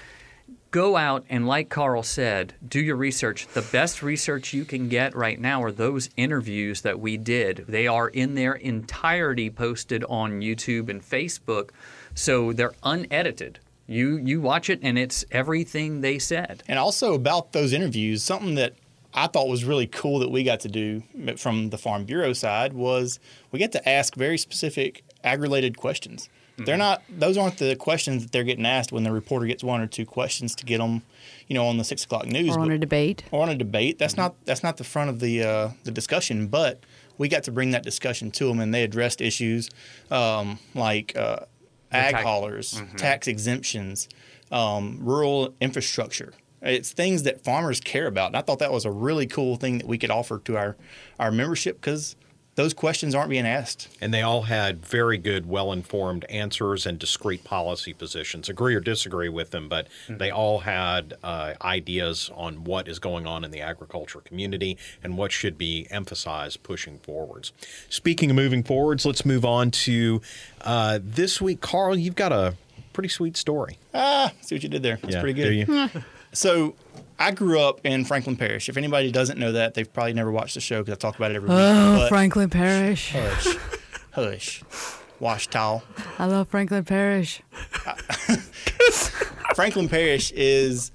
go 0.72 0.98
out 0.98 1.26
and, 1.30 1.48
like 1.48 1.70
Carl 1.70 2.04
said, 2.04 2.54
do 2.68 2.80
your 2.80 2.96
research. 2.96 3.48
The 3.48 3.62
best 3.62 4.04
research 4.04 4.54
you 4.54 4.66
can 4.66 4.90
get 4.90 5.16
right 5.16 5.40
now 5.40 5.64
are 5.64 5.72
those 5.72 6.10
interviews 6.16 6.82
that 6.82 7.00
we 7.00 7.18
did. 7.18 7.66
They 7.68 7.88
are 7.88 8.08
in 8.08 8.36
their 8.36 8.54
entirety 8.54 9.50
posted 9.50 10.04
on 10.06 10.42
YouTube 10.42 10.90
and 10.90 11.02
Facebook, 11.02 11.72
so 12.14 12.54
they're 12.54 12.76
unedited. 12.84 13.60
You 13.88 14.18
you 14.18 14.40
watch 14.40 14.70
it 14.70 14.80
and 14.84 15.00
it's 15.00 15.26
everything 15.32 16.02
they 16.02 16.20
said. 16.20 16.62
And 16.68 16.78
also 16.78 17.16
about 17.16 17.54
those 17.54 17.74
interviews, 17.74 18.22
something 18.22 18.54
that 18.56 18.76
I 19.16 19.26
thought 19.26 19.48
was 19.48 19.66
really 19.66 19.88
cool 19.88 20.20
that 20.20 20.30
we 20.30 20.44
got 20.44 20.60
to 20.60 20.68
do 20.68 21.02
from 21.38 21.72
the 21.72 21.78
Farm 21.80 22.06
Bureau 22.06 22.34
side 22.34 22.74
was 22.74 23.20
we 23.52 23.58
get 23.58 23.72
to 23.72 23.90
ask 23.90 24.16
very 24.16 24.38
specific 24.38 25.04
ag-related 25.24 25.76
questions. 25.78 26.30
They're 26.66 26.78
not; 26.78 27.02
those 27.10 27.38
aren't 27.38 27.58
the 27.58 27.76
questions 27.76 28.24
that 28.24 28.32
they're 28.32 28.44
getting 28.44 28.66
asked 28.66 28.92
when 28.92 29.04
the 29.04 29.12
reporter 29.12 29.46
gets 29.46 29.64
one 29.64 29.82
or 29.82 29.88
two 29.88 30.06
questions 30.06 30.56
to 30.56 30.66
get 30.66 30.78
them, 30.80 31.02
you 31.48 31.54
know, 31.56 31.66
on 31.68 31.78
the 31.78 31.84
six 31.84 32.04
o'clock 32.04 32.26
news 32.28 32.56
Or 32.56 32.60
on 32.62 32.68
but- 32.68 32.74
a 32.76 32.78
debate. 32.78 33.24
or 33.32 33.42
on 33.44 33.50
a 33.50 33.56
debate. 33.56 33.98
That's 34.00 34.18
not 34.18 34.36
that's 34.46 34.64
not 34.64 34.78
the 34.78 34.84
front 34.84 35.10
of 35.10 35.20
the 35.20 35.44
uh, 35.44 35.70
the 35.84 35.92
discussion, 35.92 36.48
but 36.48 36.84
we 37.18 37.28
got 37.28 37.44
to 37.44 37.52
bring 37.52 37.72
that 37.72 37.84
discussion 37.84 38.32
to 38.32 38.46
them, 38.48 38.60
and 38.60 38.74
they 38.74 38.84
addressed 38.84 39.20
issues 39.22 39.70
um, 40.12 40.60
like 40.76 41.16
uh, 41.18 41.40
ag 41.92 42.14
tax- 42.14 42.24
haulers, 42.24 42.82
tax 42.98 43.28
exemptions, 43.28 44.08
um, 44.52 45.00
rural 45.02 45.54
infrastructure. 45.60 46.34
It's 46.62 46.92
things 46.92 47.24
that 47.24 47.42
farmers 47.42 47.80
care 47.80 48.06
about, 48.08 48.28
and 48.28 48.36
I 48.36 48.42
thought 48.42 48.60
that 48.60 48.72
was 48.74 48.84
a 48.84 48.92
really 48.92 49.26
cool 49.28 49.56
thing 49.56 49.78
that 49.78 49.88
we 49.88 49.98
could 49.98 50.12
offer 50.12 50.40
to 50.46 50.58
our 50.58 50.76
our 51.18 51.32
membership 51.32 51.80
because 51.80 52.16
those 52.60 52.74
questions 52.74 53.16
aren't 53.16 53.30
being 53.30 53.48
asked. 53.48 53.88
And 54.02 54.14
they 54.14 54.22
all 54.22 54.42
had 54.42 54.86
very 54.86 55.18
good, 55.18 55.48
well 55.48 55.72
informed 55.72 56.26
answers 56.26 56.86
and 56.86 57.00
discrete 57.00 57.46
policy 57.46 57.94
positions. 57.94 58.50
Agree 58.50 58.76
or 58.76 58.82
disagree 58.82 59.30
with 59.30 59.52
them, 59.52 59.70
but 59.70 59.88
they 60.10 60.30
all 60.30 60.60
had 60.60 61.14
uh, 61.24 61.54
ideas 61.62 62.30
on 62.36 62.66
what 62.66 62.90
is 62.90 63.00
going 63.00 63.26
on 63.26 63.46
in 63.46 63.52
the 63.52 63.62
agriculture 63.62 64.20
community 64.20 64.78
and 65.02 65.18
what 65.18 65.32
should 65.32 65.58
be 65.58 65.88
emphasized 65.90 66.62
pushing 66.62 67.00
forwards. 67.00 67.54
Speaking 67.88 68.30
of 68.30 68.36
moving 68.36 68.64
forwards, 68.64 69.06
let's 69.06 69.26
move 69.26 69.46
on 69.46 69.72
to 69.72 70.22
uh, 70.60 71.00
this 71.02 71.40
week. 71.40 71.62
Carl, 71.62 71.98
you've 71.98 72.16
got 72.18 72.34
a 72.34 72.56
pretty 72.92 73.08
sweet 73.08 73.38
story. 73.38 73.78
Ah, 73.94 74.34
see 74.42 74.56
what 74.56 74.64
you 74.64 74.68
did 74.68 74.84
there. 74.84 75.00
That's 75.02 75.16
Yeah, 75.16 75.22
pretty 75.22 75.42
do 75.42 75.66
good. 75.66 76.04
So 76.32 76.76
I 77.18 77.32
grew 77.32 77.60
up 77.60 77.82
in 77.86 78.06
Franklin 78.06 78.36
Parish. 78.36 78.70
If 78.70 78.78
anybody 78.78 79.12
doesn't 79.12 79.38
know 79.40 79.52
that, 79.54 79.74
they've 79.74 79.92
probably 79.92 80.14
never 80.14 80.32
watched 80.32 80.54
the 80.56 80.62
show 80.62 80.82
because 80.82 80.94
I 80.94 80.98
talk 80.98 81.16
about 81.18 81.32
it 81.32 81.36
every 81.36 81.50
week. 81.50 81.58
Oh, 81.60 81.98
but- 81.98 82.10
Franklin 82.10 82.50
Parish. 82.50 83.12
Hush. 83.12 83.58
Hush. 84.12 84.64
Wash 85.20 85.48
towel. 85.48 85.84
I 86.18 86.26
love 86.26 86.48
Franklin 86.48 86.86
Parish. 86.86 87.42
Franklin 89.56 89.90
Parish 89.90 90.32
is 90.32 90.92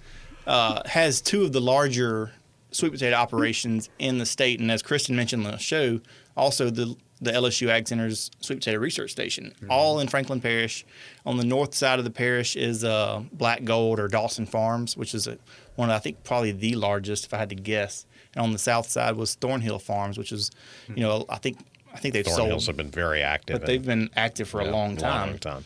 uh, 0.47 0.81
has 0.89 1.21
two 1.21 1.43
of 1.43 1.53
the 1.53 1.61
larger 1.61 2.33
sweet 2.71 2.93
potato 2.93 3.15
operations 3.17 3.91
in 3.99 4.19
the 4.19 4.27
state, 4.27 4.61
and 4.61 4.71
as 4.71 4.83
Kristen 4.83 5.15
mentioned 5.15 5.45
on 5.47 5.53
the 5.53 5.59
show, 5.59 6.01
also 6.37 6.71
the 6.71 6.97
the 7.25 7.33
LSU 7.33 7.69
Ag 7.69 7.89
Center's 7.89 8.31
sweet 8.41 8.57
potato 8.61 8.79
research 8.79 9.11
station, 9.11 9.55
all 9.71 9.99
in 10.01 10.09
Franklin 10.09 10.41
Parish. 10.41 10.85
On 11.27 11.37
the 11.37 11.45
north 11.45 11.75
side 11.75 11.99
of 11.99 12.05
the 12.05 12.11
parish 12.11 12.55
is 12.57 12.85
uh, 12.85 13.23
Black 13.33 13.65
Gold 13.65 13.99
or 13.99 14.09
Dawson 14.09 14.47
Farms, 14.47 14.97
which 14.97 15.15
is 15.15 15.27
a, 15.27 15.39
one 15.77 15.91
of 15.91 15.97
I 15.97 15.99
think 15.99 16.23
probably 16.25 16.53
the 16.53 16.75
largest, 16.77 17.25
if 17.27 17.35
I 17.35 17.39
had 17.39 17.49
to 17.51 17.55
guess. 17.57 18.07
And 18.35 18.43
on 18.43 18.53
the 18.53 18.59
south 18.59 18.89
side 18.91 19.17
was 19.17 19.35
Thornhill 19.37 19.79
Farms, 19.79 20.19
which 20.19 20.33
is, 20.33 20.51
you 20.89 21.03
know, 21.03 21.25
I 21.29 21.39
think 21.39 21.59
I 21.95 21.99
think 21.99 22.15
they've 22.15 22.25
Thornhills 22.25 22.65
sold, 22.65 22.67
have 22.67 22.77
been 22.77 22.91
very 22.91 23.23
active. 23.23 23.59
but 23.61 23.67
they've 23.67 23.85
been 23.85 24.11
active 24.17 24.49
for 24.49 24.61
a 24.61 24.71
long 24.71 24.97
time. 24.97 25.31
Long 25.31 25.39
time. 25.39 25.65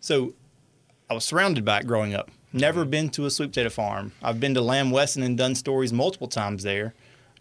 So 0.00 0.34
I 1.08 1.14
was 1.14 1.24
surrounded 1.24 1.64
by 1.64 1.78
it 1.78 1.86
growing 1.86 2.14
up. 2.14 2.30
Never 2.52 2.80
Mm-hmm. 2.82 2.90
been 2.90 3.08
to 3.10 3.26
a 3.26 3.30
sweet 3.30 3.50
potato 3.50 3.68
farm. 3.68 4.12
I've 4.22 4.40
been 4.40 4.54
to 4.54 4.60
Lamb 4.62 4.90
Weston 4.90 5.22
and 5.22 5.36
done 5.38 5.54
stories 5.54 5.92
multiple 5.92 6.28
times 6.28 6.62
there. 6.62 6.94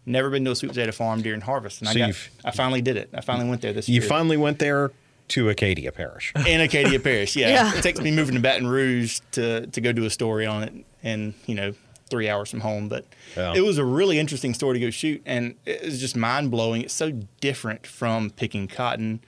Never 0.08 0.30
been 0.30 0.46
to 0.46 0.52
a 0.52 0.56
sweet 0.56 0.70
potato 0.70 0.92
farm 0.92 1.22
during 1.22 1.42
harvest. 1.42 1.82
And 1.82 1.90
So 1.90 1.96
I 1.96 2.08
got, 2.08 2.30
I 2.46 2.52
finally 2.52 2.82
did 2.82 2.98
it. 2.98 3.10
I 3.14 3.22
finally 3.22 3.50
went 3.50 3.62
there 3.62 3.74
this 3.74 3.88
You 3.88 3.96
year. 3.96 4.04
You 4.04 4.08
finally 4.08 4.38
went 4.38 4.60
there 4.60 4.92
to 5.30 5.50
Acadia 5.50 5.92
Parish. 5.92 6.34
in 6.48 6.62
Acadia 6.62 7.00
Parish, 7.00 7.36
yeah. 7.36 7.50
Yeah. 7.50 7.76
It 7.76 7.82
takes 7.82 8.00
me 8.00 8.12
moving 8.12 8.36
to 8.36 8.42
Baton 8.42 8.68
Rouge 8.68 9.20
to, 9.34 9.68
to 9.68 9.82
go 9.82 9.92
do 9.92 10.06
a 10.06 10.10
story 10.10 10.46
on 10.46 10.64
it 10.64 10.74
and, 11.04 11.34
you 11.46 11.56
know, 11.56 11.74
three 12.10 12.30
hours 12.30 12.50
from 12.50 12.62
home. 12.62 12.88
But 12.88 13.06
Yeah. 13.36 13.54
it 13.54 13.62
was 13.62 13.78
a 13.78 13.84
really 13.84 14.18
interesting 14.18 14.54
story 14.54 14.80
to 14.80 14.86
go 14.86 14.90
shoot. 14.90 15.22
And 15.26 15.56
it 15.66 15.84
was 15.84 16.00
just 16.00 16.16
mind 16.16 16.52
blowing. 16.52 16.82
It's 16.84 16.94
so 16.94 17.12
different 17.42 17.86
from 17.86 18.30
picking 18.30 18.68
cotton 18.68 19.20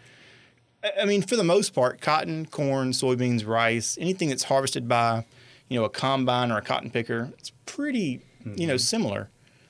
I- 0.84 1.02
I 1.02 1.06
mean, 1.06 1.22
for 1.22 1.36
the 1.36 1.44
most 1.44 1.74
part, 1.74 2.02
cotton, 2.02 2.46
corn, 2.46 2.92
soybeans, 2.92 3.46
rice, 3.46 3.98
anything 4.00 4.30
that's 4.30 4.44
harvested 4.44 4.88
by, 4.88 5.26
you 5.68 5.78
know, 5.80 5.86
a 5.86 5.90
combine 5.90 6.52
or 6.52 6.58
a 6.58 6.62
cotton 6.62 6.90
picker, 6.90 7.32
it's 7.38 7.52
pretty, 7.66 8.22
you 8.46 8.66
know, 8.66 8.76
mm-hmm. 8.76 8.78
similar. 8.78 9.30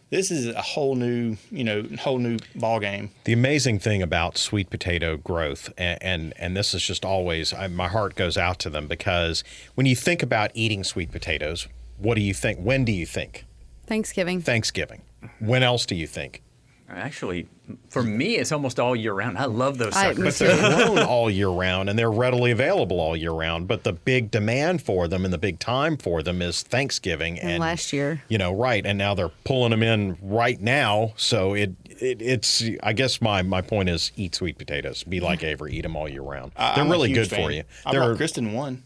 This 0.10 0.32
is 0.32 0.48
a 0.48 0.62
whole 0.62 0.96
new, 0.96 1.38
you 1.52 1.64
know, 1.64 1.86
whole 2.00 2.18
new 2.18 2.38
ball 2.56 2.80
game. 2.80 3.12
The 3.26 3.34
amazing 3.34 3.80
thing 3.80 4.02
about 4.02 4.38
sweet 4.38 4.70
potato 4.70 5.18
growth, 5.18 5.72
and 5.78 6.02
and, 6.02 6.34
and 6.38 6.58
this 6.58 6.74
is 6.74 6.84
just 6.84 7.06
always 7.06 7.54
I, 7.54 7.68
my 7.68 7.88
heart 7.88 8.16
goes 8.16 8.38
out 8.38 8.58
to 8.60 8.70
them 8.70 8.88
because 8.88 9.44
when 9.76 9.86
you 9.86 9.96
think 9.96 10.24
about 10.24 10.52
eating 10.56 10.84
sweet 10.84 11.12
potatoes, 11.12 11.68
what 11.98 12.16
do 12.16 12.22
you 12.22 12.34
think? 12.34 12.60
When 12.60 12.86
do 12.86 12.92
you 12.92 13.06
think? 13.06 13.46
Thanksgiving. 13.86 14.42
Thanksgiving. 14.42 15.02
When 15.40 15.64
else 15.64 15.86
do 15.86 15.96
you 15.96 16.08
think? 16.08 16.42
Actually, 16.92 17.48
for 17.90 18.02
me, 18.02 18.38
it's 18.38 18.52
almost 18.52 18.80
all 18.80 18.96
year 18.96 19.14
round. 19.14 19.38
I 19.38 19.46
love 19.46 19.78
those 19.78 19.94
I- 19.96 20.14
suckers. 20.14 20.42
me. 20.42 20.48
They're 20.48 20.86
grown 20.86 21.00
all 21.00 21.30
year 21.30 21.50
round 21.50 21.88
and 21.90 22.00
they're 22.00 22.12
readily 22.12 22.50
available 22.52 23.00
all 23.00 23.16
year 23.16 23.32
round. 23.32 23.68
But 23.68 23.84
the 23.84 23.94
big 23.94 24.32
demand 24.32 24.82
for 24.82 25.08
them 25.08 25.24
and 25.24 25.32
the 25.34 25.38
big 25.38 25.60
time 25.60 25.98
for 25.98 26.24
them 26.24 26.42
is 26.42 26.64
Thanksgiving 26.64 27.40
and, 27.40 27.60
last 27.62 27.94
year. 27.94 28.24
You 28.28 28.40
know, 28.40 28.52
right? 28.54 28.84
And 28.86 28.98
now 28.98 29.14
they're 29.14 29.30
pulling 29.44 29.70
them 29.72 29.84
in 29.84 30.18
right 30.22 30.60
now. 30.60 31.14
So 31.16 31.54
it, 31.54 31.74
it 31.86 32.22
it's 32.22 32.64
I 32.82 32.94
guess 32.94 33.22
my 33.22 33.44
my 33.44 33.62
point 33.62 33.90
is 33.90 34.12
eat 34.16 34.34
sweet 34.34 34.58
potatoes. 34.58 35.04
Be 35.04 35.20
like 35.20 35.44
Avery, 35.44 35.74
eat 35.76 35.82
them 35.84 35.96
all 35.96 36.10
year 36.10 36.24
round. 36.24 36.54
I- 36.56 36.74
they're 36.76 36.84
I'm 36.84 36.90
really 36.90 37.10
huge 37.10 37.30
good 37.30 37.36
for 37.38 37.52
you. 37.52 37.64
I 37.86 37.92
They're 37.92 38.02
brought 38.02 38.18
Kristen 38.18 38.54
one. 38.54 38.84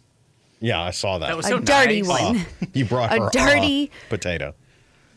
yeah, 0.59 0.81
I 0.81 0.91
saw 0.91 1.19
that. 1.19 1.27
That 1.27 1.37
was 1.37 1.45
A 1.45 1.49
so 1.49 1.59
dirty 1.59 2.01
nice. 2.01 2.09
one. 2.21 2.45
you 2.73 2.83
brought 2.85 3.17
a 3.17 3.21
her 3.23 3.29
dirty- 3.31 3.91
uh, 3.93 4.09
potato. 4.09 4.55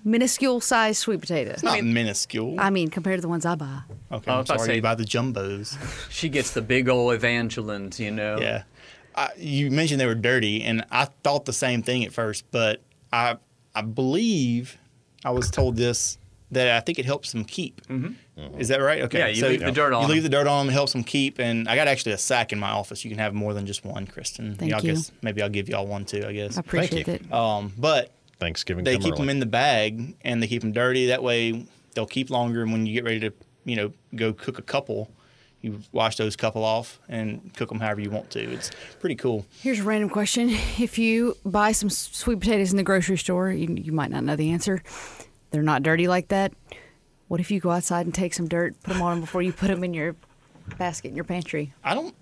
Minuscule 0.07 0.61
sized 0.61 0.99
sweet 1.01 1.21
potato. 1.21 1.51
It's 1.51 1.65
not 1.65 1.83
minuscule. 1.83 2.55
I 2.61 2.71
mean, 2.71 2.91
compared 2.91 3.19
to 3.19 3.23
the 3.23 3.29
ones 3.29 3.45
I 3.45 3.57
buy. 3.57 3.81
okay, 4.13 4.31
I 4.31 4.35
I'm 4.35 4.39
was 4.39 4.47
about 4.49 4.55
to 4.55 4.59
sorry 4.61 4.67
say- 4.69 4.75
you 4.77 4.83
buy 4.83 4.95
the 4.95 5.05
jumbos. 5.05 5.77
She 6.13 6.29
gets 6.29 6.53
the 6.53 6.63
big 6.63 6.89
old 6.89 7.13
Evangelines, 7.13 7.99
you 7.99 8.13
know. 8.13 8.39
Yeah. 8.41 8.63
I, 9.17 9.31
you 9.37 9.71
mentioned 9.71 10.01
they 10.01 10.07
were 10.07 10.15
dirty, 10.15 10.63
and 10.63 10.85
I 10.93 11.07
thought 11.25 11.45
the 11.47 11.53
same 11.53 11.83
thing 11.83 12.05
at 12.05 12.13
first, 12.13 12.45
but 12.53 12.83
I 13.13 13.37
I 13.75 13.83
believe 13.83 14.79
I 15.25 15.31
was 15.31 15.51
told 15.51 15.77
this 15.77 16.19
that 16.53 16.69
I 16.77 16.81
think 16.81 17.01
it 17.01 17.05
helps 17.05 17.33
them 17.33 17.45
keep. 17.45 17.81
Mm-hmm. 17.89 18.61
Is 18.61 18.69
that 18.69 18.81
right? 18.81 19.01
Okay. 19.03 19.19
Yeah, 19.19 19.27
you 19.29 19.45
leave 19.49 19.61
the 19.61 19.73
dirt 19.73 19.93
on 19.93 20.03
You 20.07 20.15
leave 20.15 20.23
the 20.23 20.29
dirt 20.29 20.47
on 20.47 20.67
them, 20.67 20.71
it 20.71 20.75
helps 20.75 20.93
them 20.93 21.03
keep. 21.03 21.41
And 21.41 21.67
I 21.69 21.75
got 21.75 21.89
actually 21.89 22.13
a 22.13 22.19
sack 22.19 22.53
in 22.53 22.61
my 22.61 22.71
office. 22.71 23.05
You 23.05 23.11
can 23.11 23.19
have 23.19 23.35
more 23.35 23.53
than 23.55 23.67
just 23.67 23.85
one, 23.85 24.07
Kristen. 24.07 24.55
Thank 24.55 24.71
Y'all 24.71 24.81
you. 24.83 24.93
Guess, 24.93 25.11
maybe 25.23 25.43
I'll 25.43 25.49
give 25.49 25.69
y'all 25.69 25.87
one 25.87 26.05
too. 26.05 26.25
I 26.25 26.33
guess. 26.33 26.57
I 26.57 26.61
appreciate 26.61 27.09
you. 27.09 27.15
it. 27.15 27.33
Um, 27.33 27.73
but 27.77 28.13
Thanksgiving. 28.39 28.85
they 28.85 28.99
keep 28.99 29.13
early. 29.15 29.23
them 29.23 29.29
in 29.31 29.41
the 29.41 29.47
bag 29.47 30.15
and 30.23 30.43
they 30.43 30.47
keep 30.47 30.63
them 30.63 30.73
dirty. 30.73 31.07
That 31.07 31.23
way 31.23 31.67
they'll 31.95 32.07
keep 32.07 32.31
longer. 32.31 32.63
And 32.63 32.73
when 32.73 32.87
you 32.87 32.93
get 32.93 33.05
ready 33.05 33.21
to, 33.21 33.33
you 33.65 33.77
know, 33.77 33.93
go 34.15 34.33
cook 34.33 34.59
a 34.59 34.63
couple, 34.63 35.11
you 35.63 35.81
wash 35.93 36.17
those 36.17 36.37
couple 36.37 36.63
off 36.63 37.01
and 37.09 37.51
cook 37.57 37.71
them 37.71 37.81
however 37.81 38.01
you 38.01 38.11
want 38.11 38.31
to. 38.31 38.41
It's 38.53 38.71
pretty 39.01 39.15
cool. 39.17 39.47
Here's 39.61 39.81
a 39.81 39.85
random 39.85 40.11
question. 40.11 40.51
If 40.79 40.99
you 40.99 41.37
buy 41.45 41.73
some 41.73 41.89
sweet 41.91 42.41
potatoes 42.41 42.71
in 42.71 42.77
the 42.77 42.83
grocery 42.83 43.17
store, 43.17 43.51
you, 43.51 43.75
you 43.75 43.93
might 43.93 44.11
not 44.11 44.23
know 44.23 44.37
the 44.37 44.51
answer. 44.53 44.83
They're 45.51 45.63
not 45.63 45.83
dirty 45.83 46.07
like 46.07 46.29
that. 46.29 46.53
What 47.29 47.41
if 47.41 47.51
you 47.51 47.59
go 47.59 47.71
outside 47.71 48.05
and 48.07 48.15
take 48.15 48.35
some 48.35 48.47
dirt, 48.47 48.81
put 48.83 48.93
them 48.93 49.03
on 49.03 49.13
'em 49.15 49.21
before 49.21 49.43
you 49.43 49.53
put 49.53 49.69
them 49.69 49.83
in 49.83 49.95
your 49.95 50.15
basket 50.79 51.09
in 51.09 51.17
your 51.17 51.25
pantry? 51.25 51.73
I 51.83 51.95
don't, 51.95 52.15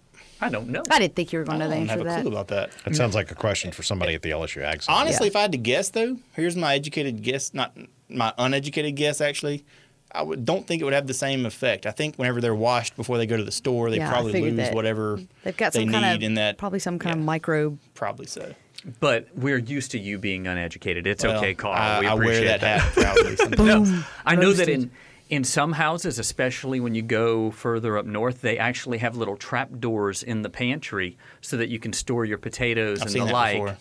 I 0.45 0.49
don't 0.51 0.69
know. 0.69 0.83
I 0.91 0.99
didn't 0.99 1.15
think 1.17 1.33
you 1.33 1.39
were 1.39 1.45
going 1.45 1.61
I 1.63 1.65
to 1.65 1.71
know 1.71 1.71
the 1.71 1.75
don't 1.77 1.91
answer 1.91 1.93
have 1.93 2.01
a 2.01 2.05
that. 2.05 2.23
clue 2.23 2.31
about 2.33 2.49
that. 2.49 2.71
That 2.85 2.93
mm. 2.93 2.97
sounds 2.97 3.15
like 3.15 3.31
a 3.31 3.35
question 3.35 3.73
for 3.73 3.83
somebody 3.83 4.15
at 4.15 4.23
the 4.23 4.31
LSU 4.31 4.63
Ag 4.63 4.83
Center. 4.83 4.99
Honestly, 4.99 5.27
Yeah. 5.27 5.31
if 5.31 5.37
I 5.37 5.41
had 5.43 5.53
to 5.53 5.59
guess, 5.59 5.89
though, 5.91 6.19
here's 6.35 6.57
my 6.57 6.75
educated 6.75 7.23
guess, 7.23 7.55
not 7.55 7.77
my 8.09 8.33
uneducated 8.39 8.95
guess, 8.97 9.21
actually. 9.21 9.65
I 10.13 10.23
would, 10.23 10.45
don't 10.45 10.65
think 10.65 10.81
it 10.81 10.85
would 10.85 10.95
have 10.95 11.09
the 11.09 11.15
same 11.15 11.45
effect. 11.45 11.87
I 11.87 11.91
think 11.91 12.17
whenever 12.17 12.41
they're 12.41 12.55
washed 12.55 12.95
before 12.95 13.19
they 13.19 13.27
go 13.27 13.37
to 13.37 13.43
the 13.43 13.51
store, 13.51 13.91
they 13.91 13.97
Yeah, 13.97 14.09
I 14.09 14.13
probably 14.13 14.33
figured 14.33 14.55
lose 14.55 14.67
that. 14.67 14.75
whatever 14.75 15.19
They've 15.43 15.57
got 15.57 15.73
they 15.73 15.81
some 15.81 15.89
need 15.89 15.93
kind 16.01 16.17
of 16.17 16.23
in 16.23 16.35
that. 16.35 16.57
probably 16.57 16.79
some 16.79 16.99
kind 17.01 17.17
yeah. 17.17 17.21
of 17.21 17.25
microbe. 17.27 17.79
Probably 17.95 18.27
so. 18.27 18.55
But 19.01 19.29
we're 19.35 19.59
used 19.59 19.91
to 19.93 19.99
you 19.99 20.19
being 20.19 20.47
uneducated. 20.47 21.07
It's 21.07 21.25
Well, 21.25 21.39
okay, 21.39 21.55
Carl. 21.55 21.75
I, 21.75 22.01
we 22.01 22.07
I 22.07 22.13
appreciate 22.15 22.45
wear 22.45 22.59
that, 22.59 22.81
hat 22.83 22.93
proudly. 22.93 23.37
sometimes. 23.59 23.91
No, 23.91 24.05
I 24.25 24.35
know 24.37 24.53
that 24.53 24.69
Roasted. 24.69 24.69
in 24.69 24.91
in 25.31 25.43
some 25.45 25.73
houses, 25.73 26.19
especially 26.19 26.81
when 26.81 26.95
you 26.95 27.03
go 27.03 27.51
further 27.51 27.97
up 27.97 28.07
north, 28.07 28.41
they 28.43 28.59
actually 28.59 28.99
have 28.99 29.17
little 29.17 29.37
trap 29.37 29.71
doors 29.81 30.23
in 30.23 30.43
the 30.43 30.51
pantry 30.51 31.17
so 31.41 31.57
that 31.57 31.69
you 31.69 31.79
can 31.79 31.93
store 31.93 32.25
your 32.25 32.39
potatoes 32.39 32.99
I've 33.01 33.07
and 33.07 33.11
seen 33.11 33.21
the 33.23 33.27
that 33.29 33.33
like. 33.33 33.55
before. 33.55 33.77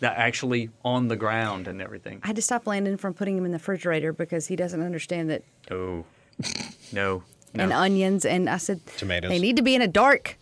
That 0.00 0.18
actually 0.18 0.70
on 0.84 1.08
the 1.08 1.16
ground 1.16 1.66
and 1.66 1.80
everything. 1.80 2.20
I 2.22 2.26
had 2.26 2.36
to 2.36 2.42
stop 2.42 2.66
Landon 2.66 2.96
from 2.98 3.14
putting 3.14 3.36
them 3.36 3.46
in 3.46 3.52
the 3.52 3.58
refrigerator 3.58 4.12
because 4.12 4.46
he 4.48 4.56
doesn't 4.56 4.82
understand 4.82 5.30
that. 5.30 5.44
Oh, 5.70 6.04
no, 6.92 7.22
no. 7.54 7.62
And 7.62 7.72
onions, 7.72 8.24
and 8.26 8.50
I 8.50 8.58
said 8.58 8.80
Tomatoes. 8.98 9.30
They 9.30 9.38
need 9.38 9.56
to 9.56 9.62
be 9.62 9.74
in 9.74 9.80
a 9.80 9.88
dark, 9.88 10.36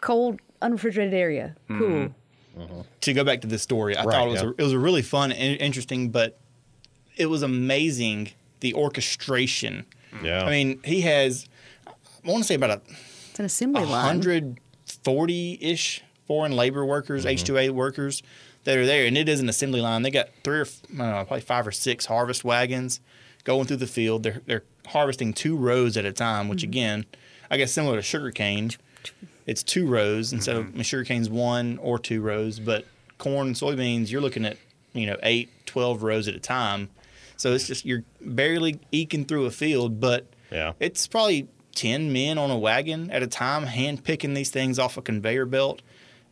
cold, 0.00 0.40
unrefrigerated 0.60 1.14
area. 1.14 1.54
Mm-hmm. 1.68 1.78
Cool. 1.78 2.14
Mm-hmm. 2.58 2.80
to 3.02 3.12
go 3.12 3.22
back 3.24 3.40
to 3.42 3.46
this 3.46 3.62
story, 3.62 3.96
I 3.96 4.04
Right, 4.04 4.12
thought 4.12 4.28
it 4.28 4.30
was 4.30 4.42
yeah. 4.42 4.48
a, 4.48 4.52
it 4.52 4.62
was 4.62 4.72
a 4.72 4.78
really 4.78 5.02
fun 5.02 5.30
and 5.30 5.60
interesting, 5.60 6.10
but 6.10 6.38
it 7.16 7.26
was 7.26 7.42
amazing 7.42 8.30
the 8.60 8.74
orchestration. 8.74 9.86
Yeah. 10.22 10.44
I 10.44 10.50
mean, 10.50 10.80
he 10.84 11.02
has 11.02 11.48
I 11.86 11.92
want 12.30 12.42
to 12.42 12.46
say 12.46 12.54
about 12.54 12.70
a 12.70 12.80
It's 13.30 13.38
an 13.38 13.46
assembly 13.46 13.84
line. 13.84 14.04
hundred 14.04 14.60
forty 15.02 15.58
ish 15.60 16.02
foreign 16.26 16.52
labor 16.52 16.84
workers, 16.84 17.22
mm-hmm. 17.22 17.30
H 17.30 17.44
two 17.44 17.58
A 17.58 17.70
workers 17.70 18.22
that 18.64 18.78
are 18.78 18.86
there, 18.86 19.06
and 19.06 19.16
it 19.16 19.28
is 19.28 19.40
an 19.40 19.48
assembly 19.48 19.80
line. 19.80 20.02
They 20.02 20.10
got 20.10 20.28
three 20.42 20.58
or 20.58 20.62
f- 20.62 20.80
I 20.94 20.96
don't 20.96 20.98
know, 20.98 21.24
probably 21.24 21.40
five 21.40 21.66
or 21.66 21.72
six 21.72 22.06
harvest 22.06 22.44
wagons 22.44 23.00
going 23.44 23.66
through 23.66 23.78
the 23.78 23.86
field. 23.86 24.22
They're 24.22 24.40
they're 24.46 24.64
harvesting 24.86 25.32
two 25.32 25.56
rows 25.56 25.96
at 25.96 26.04
a 26.04 26.12
time, 26.12 26.48
which 26.48 26.62
mm-hmm. 26.62 26.70
again, 26.70 27.06
I 27.50 27.56
guess 27.56 27.72
similar 27.72 27.96
to 27.96 28.02
sugarcane. 28.02 28.70
It's 29.46 29.62
two 29.62 29.86
rows 29.86 30.32
instead 30.32 30.52
so 30.52 30.60
mm-hmm. 30.62 30.70
I 30.70 30.74
mean, 30.76 30.82
sugarcane's 30.84 31.28
one 31.28 31.78
or 31.82 31.98
two 31.98 32.22
rows, 32.22 32.58
but 32.58 32.86
corn 33.18 33.48
and 33.48 33.56
soybeans 33.56 34.10
you're 34.10 34.22
looking 34.22 34.44
at 34.44 34.56
you 34.94 35.06
know 35.06 35.16
eight, 35.22 35.50
12 35.66 36.02
rows 36.02 36.28
at 36.28 36.34
a 36.34 36.40
time. 36.40 36.88
So 37.36 37.52
it's 37.52 37.66
just 37.66 37.84
you're 37.84 38.04
barely 38.20 38.80
eking 38.92 39.24
through 39.24 39.46
a 39.46 39.50
field, 39.50 40.00
but 40.00 40.26
Yeah. 40.52 40.72
it's 40.80 41.06
probably 41.06 41.48
10 41.74 42.12
men 42.12 42.38
on 42.38 42.50
a 42.50 42.58
wagon 42.58 43.10
at 43.10 43.22
a 43.22 43.26
time, 43.26 43.64
hand 43.64 44.04
picking 44.04 44.34
these 44.34 44.50
things 44.50 44.78
off 44.78 44.96
a 44.96 45.02
conveyor 45.02 45.46
belt. 45.46 45.82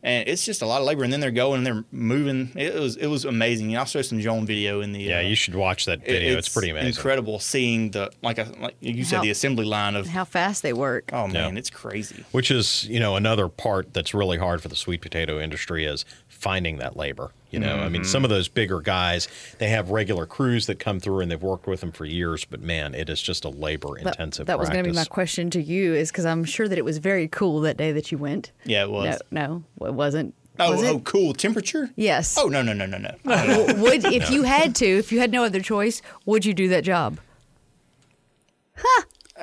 And 0.05 0.27
it's 0.27 0.43
just 0.45 0.61
a 0.61 0.65
lot 0.65 0.81
of 0.81 0.87
labor. 0.87 1.05
And 1.05 1.13
then 1.13 1.21
they're 1.21 1.31
going 1.31 1.59
and 1.59 1.65
they're 1.65 1.85
moving. 1.89 2.51
It 2.57 2.73
was 2.75 2.97
it 2.97 3.07
was 3.07 3.23
amazing. 3.23 3.67
And 3.69 3.77
I'll 3.77 3.85
show 3.85 4.01
some 4.01 4.19
Joan 4.19 4.45
video 4.45 4.81
in 4.81 4.91
the. 4.91 4.99
yeah, 4.99 5.19
uh, 5.19 5.21
you 5.21 5.33
should 5.35 5.55
watch 5.55 5.85
that 5.85 5.99
it- 6.03 6.07
video. 6.11 6.37
It's, 6.37 6.49
pretty 6.49 6.71
amazing. 6.71 6.89
Incredible 6.89 7.39
seeing 7.39 7.91
the 7.91 8.11
like 8.21 8.37
I, 8.37 8.43
like 8.59 8.75
you 8.81 9.05
said 9.05 9.17
How- 9.17 9.21
the 9.23 9.29
assembly 9.29 9.63
line 9.65 9.95
of. 9.95 10.07
How 10.07 10.25
fast 10.25 10.61
they 10.61 10.73
work. 10.73 11.11
Oh 11.13 11.27
man, 11.27 11.53
Yeah. 11.53 11.59
it's 11.59 11.69
crazy. 11.69 12.25
Which 12.33 12.51
is, 12.51 12.85
you 12.89 12.99
know, 12.99 13.15
another 13.15 13.47
part 13.47 13.93
that's 13.93 14.13
really 14.13 14.37
hard 14.37 14.61
for 14.61 14.67
the 14.67 14.75
sweet 14.75 14.99
potato 14.99 15.39
industry 15.39 15.85
is 15.85 16.03
finding 16.27 16.79
that 16.79 16.97
labor. 16.97 17.31
You 17.53 17.59
know, 17.59 17.77
I 17.77 17.87
mean, 17.87 18.01
mm-hmm. 18.01 18.09
some 18.09 18.23
of 18.23 18.31
those 18.31 18.47
bigger 18.47 18.81
guys, 18.81 19.27
they 19.59 19.69
have 19.69 19.91
regular 19.91 20.25
crews 20.25 20.65
that 20.65 20.79
come 20.79 20.99
through 20.99 21.19
and 21.19 21.29
they've 21.29 21.41
worked 21.41 21.67
with 21.67 21.81
them 21.81 21.91
for 21.91 22.03
years, 22.03 22.45
but 22.45 22.61
man, 22.61 22.95
it 22.95 23.09
is 23.09 23.21
just 23.21 23.45
a 23.45 23.49
labor 23.49 23.89
That- 24.01 24.15
intensive 24.15 24.47
that 24.47 24.57
was 24.57 24.69
going 24.69 24.83
to 24.83 24.89
be 24.89 24.95
my 24.95 25.05
question 25.05 25.51
to 25.51 25.61
you, 25.61 25.93
is 25.93 26.11
because 26.11 26.25
I'm 26.25 26.45
sure 26.45 26.67
that 26.67 26.77
it 26.79 26.83
was 26.83 26.97
very 26.97 27.27
cool 27.27 27.61
that 27.61 27.77
day 27.77 27.91
that 27.91 28.11
you 28.11 28.17
went. 28.17 28.51
Yeah, 28.65 28.83
it 28.83 28.89
was. 28.89 29.21
No, 29.29 29.63
no, 29.79 29.87
it 29.87 29.93
wasn't. 29.93 30.33
Oh, 30.59 30.71
was 30.71 30.81
oh, 30.81 30.85
it? 30.85 30.89
oh, 30.89 30.99
cool 30.99 31.33
temperature. 31.33 31.91
Yes. 31.95 32.37
Oh 32.37 32.47
no 32.47 32.61
no 32.63 32.73
no 32.73 32.85
no 32.85 32.97
no. 32.97 33.11
W- 33.23 33.81
would 33.83 34.05
if 34.05 34.31
you 34.31 34.43
had 34.43 34.75
to, 34.77 34.85
if 34.85 35.11
you 35.11 35.19
had 35.19 35.31
no 35.31 35.43
other 35.43 35.61
choice, 35.61 36.01
would 36.25 36.45
you 36.45 36.53
do 36.53 36.67
that 36.69 36.83
job? 36.83 37.19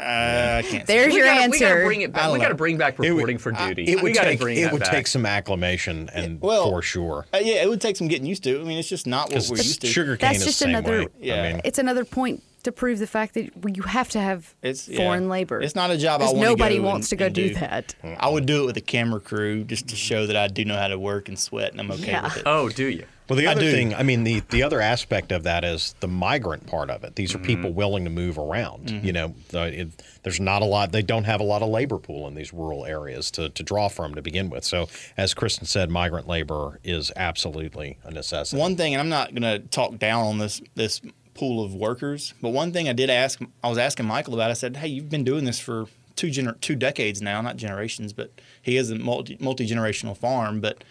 Uh, 0.00 0.62
can't. 0.62 0.86
There's 0.86 1.12
we 1.12 1.18
your 1.18 1.26
gotta, 1.26 1.40
answer. 1.42 1.58
We 1.58 1.60
gotta 1.70 1.84
bring 1.84 2.00
it 2.02 2.12
back. 2.12 2.22
don't 2.24 2.32
We 2.32 2.38
gotta 2.40 2.54
bring 2.54 2.78
back 2.78 2.94
It 2.94 2.98
would- 3.00 3.08
reporting 3.10 3.38
for 3.38 3.54
I- 3.54 3.68
duty. 3.68 3.84
It 3.90 4.02
would 4.02 4.14
take 4.14 4.40
bring 4.40 4.56
it 4.58 4.72
would 4.72 4.84
take 4.84 5.06
some 5.06 5.26
acclimation 5.26 6.08
and 6.14 6.40
well, 6.40 6.70
for 6.70 6.82
sure. 6.82 7.26
Uh, 7.34 7.38
yeah, 7.42 7.62
it 7.62 7.68
would 7.68 7.80
take 7.80 7.96
some 7.96 8.08
getting 8.08 8.26
used 8.26 8.42
to. 8.44 8.60
I 8.60 8.64
mean, 8.64 8.78
it's 8.78 8.88
just 8.88 9.06
not 9.06 9.30
what 9.32 9.46
we're 9.50 9.56
used 9.56 9.82
to. 9.82 9.86
sugar 9.86 10.16
cane 10.16 10.28
That's 10.32 10.38
is 10.40 10.44
just 10.46 10.58
the 10.60 10.64
same 10.64 10.74
another- 10.74 11.00
way. 11.02 11.08
Yeah. 11.20 11.42
I 11.42 11.52
mean, 11.52 11.60
It's 11.64 11.78
another 11.78 12.04
point 12.04 12.42
to 12.62 12.72
prove 12.72 12.98
the 12.98 13.06
fact 13.06 13.34
that 13.34 13.50
you 13.74 13.82
have 13.84 14.08
to 14.10 14.20
have 14.20 14.54
It's 14.62 14.86
yeah. 14.88 14.98
foreign 14.98 15.28
labor. 15.30 15.60
It's 15.62 15.74
not 15.74 15.90
a 15.90 15.96
job 15.96 16.20
I 16.20 16.24
want 16.26 16.36
to 16.36 16.42
nobody 16.42 16.76
go 16.76 16.82
wants 16.84 17.06
and- 17.06 17.10
to 17.10 17.16
go 17.16 17.26
and 17.26 17.34
do 17.34 17.54
that. 17.54 17.94
I 18.18 18.28
would 18.28 18.44
do 18.46 18.62
it 18.62 18.66
with 18.66 18.76
a 18.76 18.82
camera 18.82 19.20
crew 19.20 19.64
just 19.64 19.88
to 19.88 19.96
show 19.96 20.26
that 20.26 20.36
I 20.36 20.48
do 20.48 20.64
know 20.64 20.76
how 20.76 20.88
to 20.88 20.98
work 20.98 21.28
and 21.28 21.38
sweat, 21.38 21.72
and 21.72 21.80
I'm 21.80 21.90
okay 21.92 22.08
Yeah. 22.12 22.24
with 22.24 22.36
it. 22.38 22.42
Oh, 22.46 22.68
do 22.68 22.86
you? 22.86 23.04
Well, 23.30 23.38
the 23.38 23.46
other 23.46 23.60
do. 23.60 23.70
thing, 23.70 23.94
I 23.94 24.02
mean, 24.02 24.24
the 24.24 24.40
the 24.50 24.62
other 24.62 24.80
aspect 24.80 25.32
of 25.32 25.44
that 25.44 25.64
is 25.64 25.94
the 26.00 26.08
migrant 26.08 26.66
part 26.66 26.90
of 26.90 27.04
it. 27.04 27.14
These 27.16 27.34
are 27.34 27.38
Mm-hmm. 27.38 27.46
people 27.46 27.72
willing 27.72 28.04
to 28.04 28.10
move 28.10 28.36
around. 28.38 28.90
You 28.90 29.12
know, 29.12 29.34
the, 29.48 29.80
it, 29.82 30.02
there's 30.24 30.40
not 30.40 30.60
a 30.62 30.64
lot. 30.66 30.92
They 30.92 31.00
don't 31.02 31.24
have 31.24 31.40
a 31.40 31.44
lot 31.44 31.62
of 31.62 31.68
labor 31.70 31.98
pool 31.98 32.26
in 32.28 32.34
these 32.34 32.52
rural 32.52 32.84
areas 32.84 33.30
to 33.32 33.48
to 33.48 33.62
draw 33.62 33.88
from 33.88 34.14
to 34.16 34.20
begin 34.22 34.50
with. 34.50 34.64
So, 34.64 34.88
as 35.16 35.32
Kristen 35.32 35.66
said, 35.66 35.88
migrant 35.90 36.26
labor 36.28 36.80
is 36.84 37.10
absolutely 37.16 37.98
a 38.04 38.10
necessity. 38.10 38.60
One 38.60 38.76
thing, 38.76 38.94
and 38.94 39.00
I'm 39.00 39.08
not 39.08 39.30
going 39.34 39.42
to 39.42 39.60
talk 39.68 39.98
down 39.98 40.24
on 40.26 40.38
this 40.38 40.60
this 40.74 41.00
pool 41.34 41.64
of 41.64 41.72
workers, 41.74 42.34
but 42.42 42.50
one 42.50 42.72
thing 42.72 42.88
I 42.88 42.92
did 42.92 43.08
ask, 43.08 43.40
I 43.64 43.68
was 43.68 43.78
asking 43.78 44.06
Michael 44.06 44.34
about. 44.34 44.50
I 44.50 44.54
said, 44.54 44.76
"Hey, 44.76 44.88
you've 44.88 45.08
been 45.08 45.24
doing 45.24 45.44
this 45.44 45.58
for 45.60 45.86
two 46.16 46.26
gener- 46.26 46.60
two 46.60 46.74
decades 46.74 47.22
now, 47.22 47.40
not 47.40 47.56
generations, 47.56 48.12
but 48.12 48.30
he 48.60 48.76
is 48.76 48.90
a 48.90 48.96
multi 48.96 49.36
multi 49.40 49.66
generational 49.66 50.16
farm." 50.16 50.60
But 50.60 50.82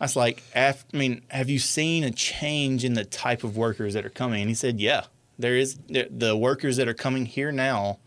I 0.00 0.04
was 0.04 0.16
like, 0.16 0.42
af- 0.54 0.84
I 0.92 0.96
mean, 0.96 1.22
have 1.28 1.48
you 1.48 1.58
seen 1.58 2.04
a 2.04 2.10
change 2.10 2.84
in 2.84 2.94
the 2.94 3.04
type 3.04 3.44
of 3.44 3.56
workers 3.56 3.94
that 3.94 4.04
are 4.04 4.10
coming? 4.10 4.42
And 4.42 4.48
he 4.48 4.54
said, 4.54 4.80
"Yeah, 4.80 5.04
there 5.38 5.56
is. 5.56 5.78
The, 5.88 6.08
the 6.10 6.36
workers 6.36 6.76
that 6.76 6.86
are 6.88 6.94
coming 6.94 7.26
here 7.26 7.50
now 7.50 7.98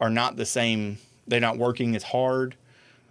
are 0.00 0.10
not 0.10 0.36
the 0.36 0.46
same. 0.46 0.98
They're 1.26 1.40
not 1.40 1.58
working 1.58 1.94
as 1.94 2.02
hard. 2.02 2.56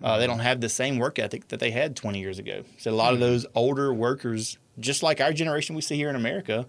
Uh, 0.03 0.17
they 0.17 0.25
don't 0.25 0.39
have 0.39 0.61
the 0.61 0.69
same 0.69 0.97
work 0.97 1.19
ethic 1.19 1.47
that 1.49 1.59
they 1.59 1.69
had 1.69 1.95
20 1.95 2.19
years 2.19 2.39
ago. 2.39 2.63
So 2.79 2.91
a 2.91 2.95
lot 2.95 3.13
of 3.13 3.19
those 3.19 3.45
older 3.53 3.93
workers, 3.93 4.57
just 4.79 5.03
like 5.03 5.21
our 5.21 5.31
generation 5.31 5.75
we 5.75 5.81
see 5.81 5.95
here 5.95 6.09
in 6.09 6.15
America, 6.15 6.65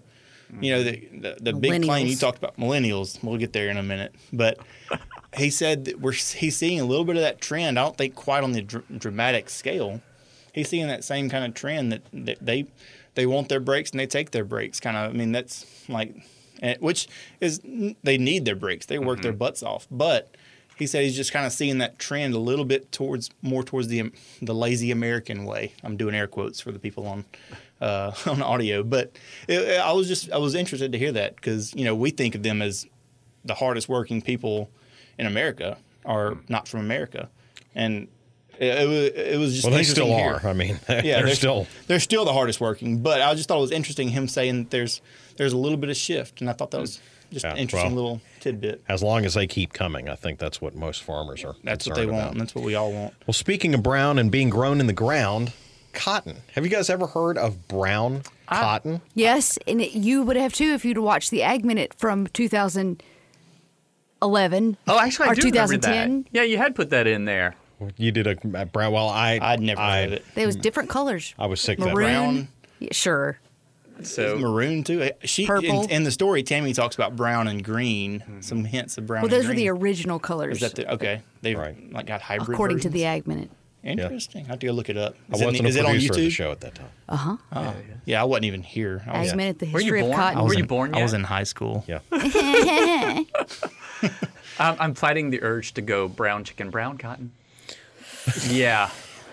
you 0.61 0.71
know, 0.71 0.83
the 0.83 1.07
the, 1.11 1.37
the 1.41 1.53
big 1.53 1.71
claim 1.83 2.05
you 2.05 2.15
talked 2.15 2.37
about 2.37 2.57
millennials. 2.57 3.23
We'll 3.23 3.39
get 3.39 3.53
there 3.53 3.69
in 3.69 3.77
a 3.77 3.81
minute, 3.83 4.13
but 4.31 4.59
he 5.35 5.49
said 5.49 5.85
that 5.85 5.99
we're 5.99 6.11
he's 6.11 6.55
seeing 6.55 6.79
a 6.79 6.85
little 6.85 7.05
bit 7.05 7.15
of 7.15 7.23
that 7.23 7.41
trend. 7.41 7.79
I 7.79 7.83
don't 7.83 7.97
think 7.97 8.13
quite 8.13 8.43
on 8.43 8.51
the 8.51 8.61
dr- 8.61 8.85
dramatic 8.99 9.49
scale. 9.49 9.99
He's 10.53 10.69
seeing 10.69 10.87
that 10.87 11.03
same 11.03 11.29
kind 11.29 11.43
of 11.43 11.53
trend 11.53 11.91
that, 11.91 12.03
that 12.13 12.37
they 12.39 12.67
they 13.15 13.25
want 13.25 13.49
their 13.49 13.59
breaks 13.59 13.91
and 13.91 13.99
they 13.99 14.07
take 14.07 14.31
their 14.31 14.45
breaks. 14.45 14.79
Kind 14.79 14.97
of, 14.97 15.11
I 15.11 15.13
mean, 15.13 15.31
that's 15.31 15.65
like, 15.89 16.15
eh, 16.61 16.75
which 16.79 17.07
is 17.41 17.59
they 18.03 18.17
need 18.17 18.45
their 18.45 18.55
breaks. 18.55 18.85
They 18.85 18.99
work 18.99 19.21
their 19.21 19.31
mm-hmm. 19.31 19.39
butts 19.39 19.63
off, 19.63 19.87
but 19.91 20.35
he 20.77 20.87
said 20.87 21.03
he's 21.03 21.15
just 21.15 21.31
kind 21.31 21.45
of 21.45 21.51
seeing 21.51 21.77
that 21.79 21.99
trend 21.99 22.33
a 22.33 22.39
little 22.39 22.65
bit 22.65 22.91
towards 22.91 23.29
more 23.41 23.63
towards 23.63 23.87
the 23.87 24.11
the 24.41 24.55
lazy 24.55 24.91
American 24.91 25.45
way. 25.45 25.73
I'm 25.83 25.97
doing 25.97 26.15
air 26.15 26.27
quotes 26.27 26.59
for 26.59 26.71
the 26.71 26.79
people 26.79 27.07
on 27.07 27.25
uh, 27.81 28.11
on 28.25 28.41
audio, 28.41 28.83
but 28.83 29.11
it, 29.47 29.79
I 29.79 29.91
was 29.93 30.07
just 30.07 30.31
I 30.31 30.37
was 30.37 30.55
interested 30.55 30.91
to 30.91 30.97
hear 30.97 31.11
that 31.11 31.35
because 31.35 31.73
you 31.73 31.85
know 31.85 31.95
we 31.95 32.11
think 32.11 32.35
of 32.35 32.43
them 32.43 32.61
as 32.61 32.87
the 33.45 33.55
hardest 33.55 33.89
working 33.89 34.21
people 34.21 34.69
in 35.17 35.25
America 35.25 35.77
are 36.05 36.31
mm-hmm. 36.31 36.51
not 36.51 36.67
from 36.67 36.79
America, 36.79 37.29
and 37.75 38.07
it, 38.59 38.67
it 38.67 38.87
was 38.87 39.07
it 39.07 39.37
was 39.39 39.53
just 39.53 39.65
Well, 39.65 39.71
they 39.73 39.79
interesting 39.79 40.05
still 40.05 40.07
to 40.07 40.13
hear. 40.23 40.33
are. 40.43 40.47
I 40.47 40.53
mean, 40.53 40.79
Yeah, 40.89 41.21
they're 41.21 41.35
still. 41.35 41.67
they're 41.87 41.99
still 41.99 42.25
the 42.25 42.33
hardest 42.33 42.59
working. 42.61 43.01
But 43.01 43.21
I 43.21 43.33
just 43.35 43.47
thought 43.49 43.57
it 43.57 43.61
was 43.61 43.71
interesting 43.71 44.09
him 44.09 44.27
saying 44.27 44.63
that 44.63 44.69
there's 44.71 45.01
there's 45.37 45.53
a 45.53 45.57
little 45.57 45.77
bit 45.77 45.89
of 45.89 45.97
shift, 45.97 46.41
and 46.41 46.49
I 46.49 46.53
thought 46.53 46.71
that 46.71 46.81
was 46.81 46.99
just 47.31 47.45
Yeah, 47.45 47.53
an 47.53 47.57
interesting 47.57 47.95
well, 47.95 48.03
little 48.03 48.21
tidbit. 48.41 48.83
As 48.87 49.01
long 49.01 49.25
as 49.25 49.33
they 49.33 49.47
keep 49.47 49.73
coming, 49.73 50.07
I 50.09 50.15
think 50.15 50.37
that's 50.39 50.61
what 50.61 50.75
most 50.75 51.01
farmers 51.03 51.43
are. 51.43 51.55
That's 51.63 51.87
what 51.87 51.95
concerned 51.95 51.97
they 51.97 52.05
want, 52.11 52.21
about. 52.23 52.31
and 52.33 52.41
that's 52.41 52.53
what 52.53 52.63
we 52.63 52.75
all 52.75 52.91
want. 52.93 53.13
Well, 53.25 53.33
speaking 53.33 53.73
of 53.73 53.81
brown 53.81 54.19
and 54.19 54.29
being 54.31 54.49
grown 54.51 54.79
in 54.79 54.85
the 54.87 54.93
ground, 54.93 55.51
cotton. 55.93 56.37
Have 56.53 56.63
you 56.63 56.69
guys 56.69 56.89
ever 56.91 57.07
heard 57.07 57.37
of 57.39 57.67
brown 57.67 58.21
cotton? 58.47 59.01
Yes, 59.15 59.57
and 59.67 59.81
it, 59.81 59.93
you 59.93 60.21
would 60.21 60.35
have 60.35 60.53
too 60.53 60.73
if 60.73 60.85
you'd 60.85 60.99
watched 60.99 61.31
the 61.31 61.41
Ag 61.41 61.65
Minute 61.65 61.95
from 61.97 62.27
2011. 62.27 64.77
Oh, 64.87 64.99
actually, 64.99 65.27
I 65.27 65.31
or 65.31 65.35
do 65.35 65.41
remember 65.47 65.73
2010. 65.73 66.23
that. 66.23 66.29
Yeah, 66.31 66.43
you 66.43 66.57
had 66.57 66.75
put 66.75 66.91
that 66.91 67.07
in 67.07 67.25
there. 67.25 67.55
You 67.97 68.11
did 68.11 68.27
a, 68.27 68.37
a 68.61 68.65
brown. 68.65 68.91
Well, 68.93 69.09
I 69.09 69.39
I'd 69.41 69.59
never 69.61 69.81
I, 69.81 70.01
heard 70.01 70.07
of 70.07 70.13
it. 70.13 70.25
There 70.35 70.45
was 70.45 70.55
different 70.55 70.89
colors. 70.89 71.33
I 71.39 71.45
was 71.47 71.61
sick 71.61 71.79
of 71.79 71.85
that. 71.85 71.93
Maroon. 71.93 72.05
Brown. 72.07 72.47
Yeah, 72.79 72.89
sure. 72.91 73.39
So 74.01 74.37
Maroon 74.39 74.83
too. 74.83 75.11
She 75.23 75.45
Purple. 75.45 75.83
In, 75.83 75.89
in 75.91 76.03
the 76.03 76.11
story, 76.11 76.41
Tammy 76.43 76.73
talks 76.73 76.95
about 76.95 77.15
brown 77.15 77.47
and 77.47 77.63
green. 77.63 78.23
Some 78.41 78.65
hints 78.65 78.97
of 78.97 79.05
brown. 79.05 79.21
Well, 79.23 79.31
and 79.33 79.41
those 79.41 79.47
were 79.47 79.53
the 79.53 79.69
original 79.69 80.17
colors, 80.19 80.55
Is 80.55 80.61
that 80.61 80.75
the 80.75 80.91
okay? 80.93 81.21
They've 81.41 81.57
Right. 81.57 81.91
like 81.93 82.07
got 82.07 82.21
hybrid. 82.21 82.49
according 82.49 82.79
to 82.79 82.89
the 82.89 83.03
versions? 83.03 83.17
Ag 83.21 83.27
Minute. 83.27 83.49
Interesting. 83.83 84.45
I 84.45 84.47
have 84.47 84.59
to 84.59 84.67
go 84.67 84.71
look 84.71 84.89
it 84.89 84.95
up. 84.97 85.15
I 85.29 85.35
Is, 85.35 85.41
it, 85.41 85.45
wasn't 85.45 85.67
is 85.67 85.75
a 85.75 85.79
it 85.79 85.85
on 85.85 85.91
producer 85.91 86.11
of 86.13 86.17
the 86.17 86.27
YouTube? 86.27 86.31
show 86.31 86.51
at 86.51 86.61
that 86.61 86.75
time. 86.75 86.87
Uh-huh. 87.09 87.37
Oh, 87.51 87.75
yeah, 88.05 88.21
I 88.21 88.23
wasn't 88.23 88.45
even 88.45 88.63
here. 88.63 89.03
I 89.05 89.11
Ag 89.17 89.21
was, 89.25 89.35
Minute, 89.35 89.59
the 89.59 89.65
Were 89.71 89.79
you 89.81 89.85
history 89.93 89.99
of 89.99 90.05
born? 90.07 90.17
cotton. 90.17 90.39
I 90.39 90.41
was 90.41 90.49
Were 90.49 90.53
you 90.55 90.59
in- 90.61 90.67
born 90.67 90.95
I 90.95 91.03
was 91.03 91.13
in 91.13 91.23
high 91.25 91.43
school. 91.43 91.83
Yeah. 91.87 91.99
I'm, 94.59 94.75
I'm 94.79 94.93
fighting 94.93 95.29
the 95.31 95.41
urge 95.43 95.73
to 95.73 95.81
go 95.81 96.07
brown 96.07 96.43
chicken, 96.43 96.69
brown 96.69 96.97
cotton. 96.97 97.31
Yeah. 98.49 98.89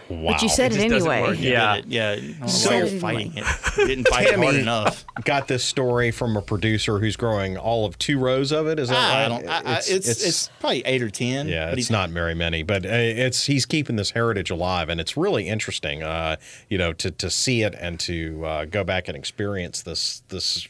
Wow. 0.09 0.32
But 0.32 0.42
you 0.42 0.49
said 0.49 0.73
It 0.73 0.80
it, 0.80 0.90
anyway. 0.92 1.23
work. 1.23 1.37
Yeah. 1.38 1.76
it. 1.76 1.87
Yeah. 1.87 2.16
I 2.42 2.47
So- 2.47 2.73
you're 2.76 2.88
fighting 3.00 3.32
it. 3.37 3.44
You 3.78 3.87
didn't 3.87 4.09
fight 4.09 4.26
it 4.26 4.35
hard 4.37 4.56
enough. 4.56 5.04
got 5.23 5.47
this 5.47 5.62
story 5.62 6.11
from 6.11 6.37
a 6.37 6.42
producer 6.42 6.99
who's 6.99 7.14
growing 7.16 7.56
all 7.56 7.87
of 7.87 7.97
two 7.97 8.18
rows 8.18 8.50
of 8.50 8.66
it. 8.66 8.80
Is 8.80 8.88
that 8.88 8.99
I 8.99 9.28
right? 9.28 9.28
don't. 9.44 9.49
I, 9.49 9.75
I, 9.75 9.76
it's, 9.76 9.88
it's 9.88 10.25
it's 10.26 10.50
probably 10.59 10.80
eight 10.85 11.00
or 11.00 11.11
ten. 11.11 11.47
Yeah, 11.47 11.68
it's 11.68 11.76
he's- 11.76 11.90
not 11.90 12.11
very 12.11 12.35
many, 12.35 12.64
but 12.64 12.85
uh, 12.85 12.88
it's 12.88 13.47
he's 13.47 13.66
keeping 13.66 13.94
this 13.94 14.11
heritage 14.11 14.50
alive, 14.50 14.88
and 14.88 15.00
it's 15.00 15.16
really 15.16 15.47
interesting, 15.47 16.02
uh, 16.02 16.35
you 16.68 16.76
know, 16.76 16.92
to 16.94 17.12
to 17.12 17.30
see 17.30 17.62
it 17.62 17.76
and 17.78 18.00
to 18.00 18.44
uh, 18.44 18.64
go 18.64 18.82
back 18.82 19.06
and 19.06 19.16
experience 19.16 19.82
this 19.82 20.25
this 20.28 20.66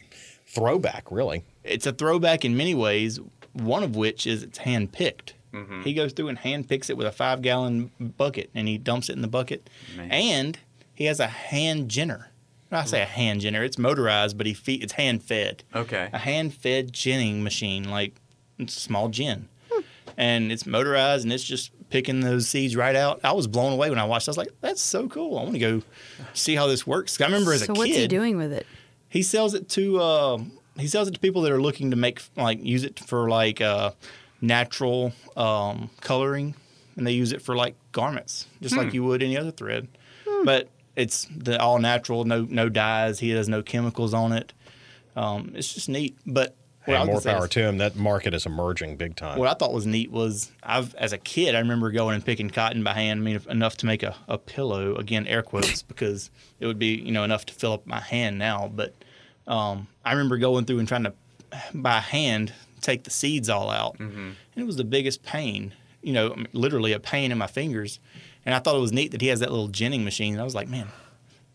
throwback. 0.47 1.11
Really, 1.11 1.45
It's 1.65 1.87
a 1.87 1.93
throwback 1.93 2.45
in 2.45 2.59
many 2.59 2.75
ways. 2.75 3.19
One 3.55 3.83
of 3.83 3.97
which 3.97 4.27
is 4.27 4.43
it's 4.43 4.59
hand 4.59 4.93
picked. 4.93 5.33
He 5.83 5.95
goes 5.95 6.13
through 6.13 6.29
and 6.29 6.39
hand 6.39 6.69
picks 6.69 6.89
it 6.91 6.97
with 6.97 7.07
a 7.07 7.13
five 7.13 7.43
gallon 7.43 7.91
bucket, 8.17 8.51
and 8.55 8.69
he 8.69 8.79
dumps 8.79 9.09
it 9.09 9.15
in 9.17 9.23
the 9.23 9.29
bucket. 9.29 9.69
And 9.99 10.59
he 10.95 11.05
has 11.07 11.19
a 11.21 11.27
hand 11.27 11.89
ginner. 11.89 12.31
I 12.73 12.85
say 12.85 13.03
a 13.03 13.07
hand 13.07 13.41
ginner. 13.41 13.65
It's 13.65 13.79
motorized, 13.79 14.39
but 14.39 14.47
he 14.47 14.55
feed, 14.55 14.85
it's 14.85 14.93
hand 14.93 15.25
fed. 15.25 15.65
Okay. 15.75 16.09
a 16.13 16.19
hand 16.19 16.55
fed 16.55 16.93
ginning 16.93 17.43
machine, 17.43 17.91
like 17.91 18.15
it's 18.59 18.77
a 18.77 18.81
small 18.81 19.09
gin. 19.09 19.49
And 20.17 20.53
it's 20.53 20.67
motorized 20.67 21.25
and 21.25 21.33
it's 21.33 21.43
just 21.45 21.71
picking 21.89 22.21
those 22.21 22.47
seeds 22.47 22.77
right 22.77 22.95
out. 22.95 23.21
I 23.25 23.33
was 23.33 23.47
blown 23.47 23.73
away 23.73 23.89
when 23.89 23.99
I 23.99 24.05
watched. 24.05 24.29
I 24.29 24.31
was 24.31 24.37
like, 24.37 24.51
"That's 24.61 24.83
so 24.83 25.09
cool! 25.09 25.39
I 25.39 25.43
want 25.43 25.55
to 25.55 25.59
go 25.59 25.83
see 26.35 26.55
how 26.55 26.67
this 26.67 26.87
works." 26.87 27.19
I 27.21 27.25
remember 27.25 27.53
as 27.53 27.63
a 27.63 27.67
kid. 27.69 27.75
so 27.75 27.79
what's 27.79 27.95
he 27.97 28.07
doing 28.07 28.37
with 28.37 28.53
it? 28.53 28.67
he 29.09 29.23
sells 29.23 29.55
it 29.55 29.69
to 29.71 29.99
uh, 30.01 30.39
he 30.79 30.87
sells 30.89 31.09
it 31.09 31.15
to 31.15 31.21
people 31.21 31.43
that 31.43 31.53
are 31.53 31.61
looking 31.63 31.91
to 31.91 31.97
make 31.97 32.21
like 32.37 32.63
use 32.63 32.85
it 32.85 32.99
for 33.01 33.29
like 33.31 33.61
uh, 33.63 33.93
natural 34.41 35.13
um, 35.37 35.91
coloring, 36.01 36.55
and 36.97 37.07
they 37.07 37.13
use 37.13 37.33
it 37.33 37.43
for 37.43 37.57
like 37.57 37.75
garments, 37.93 38.47
just 38.61 38.77
like 38.77 38.93
you 38.95 39.05
would 39.05 39.23
any 39.23 39.37
other 39.37 39.51
thread. 39.51 39.89
But 40.45 40.69
it's 40.97 41.27
the 41.37 41.61
all 41.61 41.79
natural, 41.79 42.25
no 42.25 42.47
no 42.49 42.69
dyes. 42.69 43.19
He 43.21 43.31
has 43.31 43.49
no 43.49 43.63
chemicals 43.63 44.15
on 44.15 44.33
it. 44.33 44.53
Um, 45.17 45.53
it's 45.55 45.73
just 45.75 45.89
neat. 45.89 46.17
But 46.27 46.55
what 46.87 46.97
I 46.97 47.05
more 47.05 47.21
power 47.21 47.45
is- 47.45 47.51
to 47.51 47.61
him. 47.61 47.79
That 47.79 47.97
market 47.97 48.33
is 48.33 48.47
emerging 48.47 48.97
big 48.97 49.17
time. 49.17 49.39
what 49.39 49.49
I 49.49 49.55
thought 49.55 49.73
was 49.73 49.87
neat 49.87 50.11
was 50.11 50.51
I've 50.63 50.95
as 50.95 51.13
a 51.13 51.19
kid 51.19 51.55
I 51.55 51.59
remember 51.59 51.91
going 51.91 52.15
and 52.15 52.25
picking 52.25 52.49
cotton 52.49 52.83
by 52.83 52.95
hand. 52.95 53.21
I 53.21 53.23
mean 53.23 53.41
enough 53.49 53.77
to 53.79 53.87
make 53.87 54.03
a, 54.03 54.15
a 54.29 54.39
pillow 54.39 54.95
again 54.97 55.27
air 55.27 55.43
quotes 55.43 55.83
because 55.83 56.31
it 56.59 56.67
would 56.67 56.79
be 56.79 56.95
you 56.97 57.13
know 57.13 57.25
enough 57.25 57.45
to 57.47 57.55
fill 57.55 57.73
up 57.73 57.87
my 57.87 58.01
hand 58.01 58.39
now. 58.39 58.71
But 58.75 58.95
um, 59.47 59.89
I 60.05 60.13
remember 60.13 60.39
going 60.39 60.65
through 60.65 60.79
and 60.79 60.89
trying 60.89 61.05
to 61.05 61.13
by 61.75 61.99
hand 61.99 62.53
take 62.81 63.05
the 63.05 63.11
seeds 63.11 63.49
all 63.49 63.71
out, 63.71 63.99
mm-hmm. 63.99 64.19
and 64.19 64.37
it 64.57 64.65
was 64.65 64.77
the 64.77 64.85
biggest 64.85 65.23
pain. 65.23 65.73
You 66.03 66.13
know, 66.15 66.37
literally 66.53 66.93
a 66.93 67.01
pain 67.01 67.31
in 67.31 67.37
my 67.39 67.47
fingers. 67.47 67.99
And 68.47 68.55
I 68.55 68.59
thought 68.59 68.75
it 68.75 68.81
was 68.81 68.91
neat 68.93 69.11
that 69.11 69.21
he 69.21 69.27
has 69.27 69.41
that 69.41 69.51
little 69.51 69.69
ginning 69.69 70.03
machine. 70.03 70.33
And 70.33 70.41
I 70.41 70.45
was 70.45 70.55
like, 70.55 70.67
man, 70.67 70.89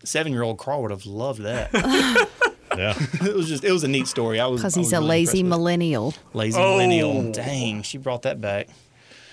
seven 0.04 0.32
year 0.32 0.42
old 0.42 0.58
Carl 0.58 0.82
would 0.82 0.92
have 0.92 1.04
loved 1.04 1.42
that. 1.42 1.70
yeah, 2.76 2.94
it 3.28 3.34
was 3.34 3.48
just 3.48 3.64
it 3.64 3.72
was 3.72 3.82
a 3.82 3.88
neat 3.88 4.06
story. 4.06 4.38
I 4.38 4.46
was 4.46 4.60
Because 4.60 4.76
he's 4.76 4.86
was 4.86 4.92
a 4.92 4.96
really 4.98 5.08
lazy 5.08 5.40
impressed 5.40 5.42
with 5.42 5.46
it. 5.46 5.48
millennial. 5.62 6.14
Lazy 6.32 6.58
Oh. 6.60 6.72
millennial. 6.74 7.32
Dang, 7.32 7.82
she 7.82 7.98
brought 7.98 8.22
that 8.22 8.40
back. 8.40 8.68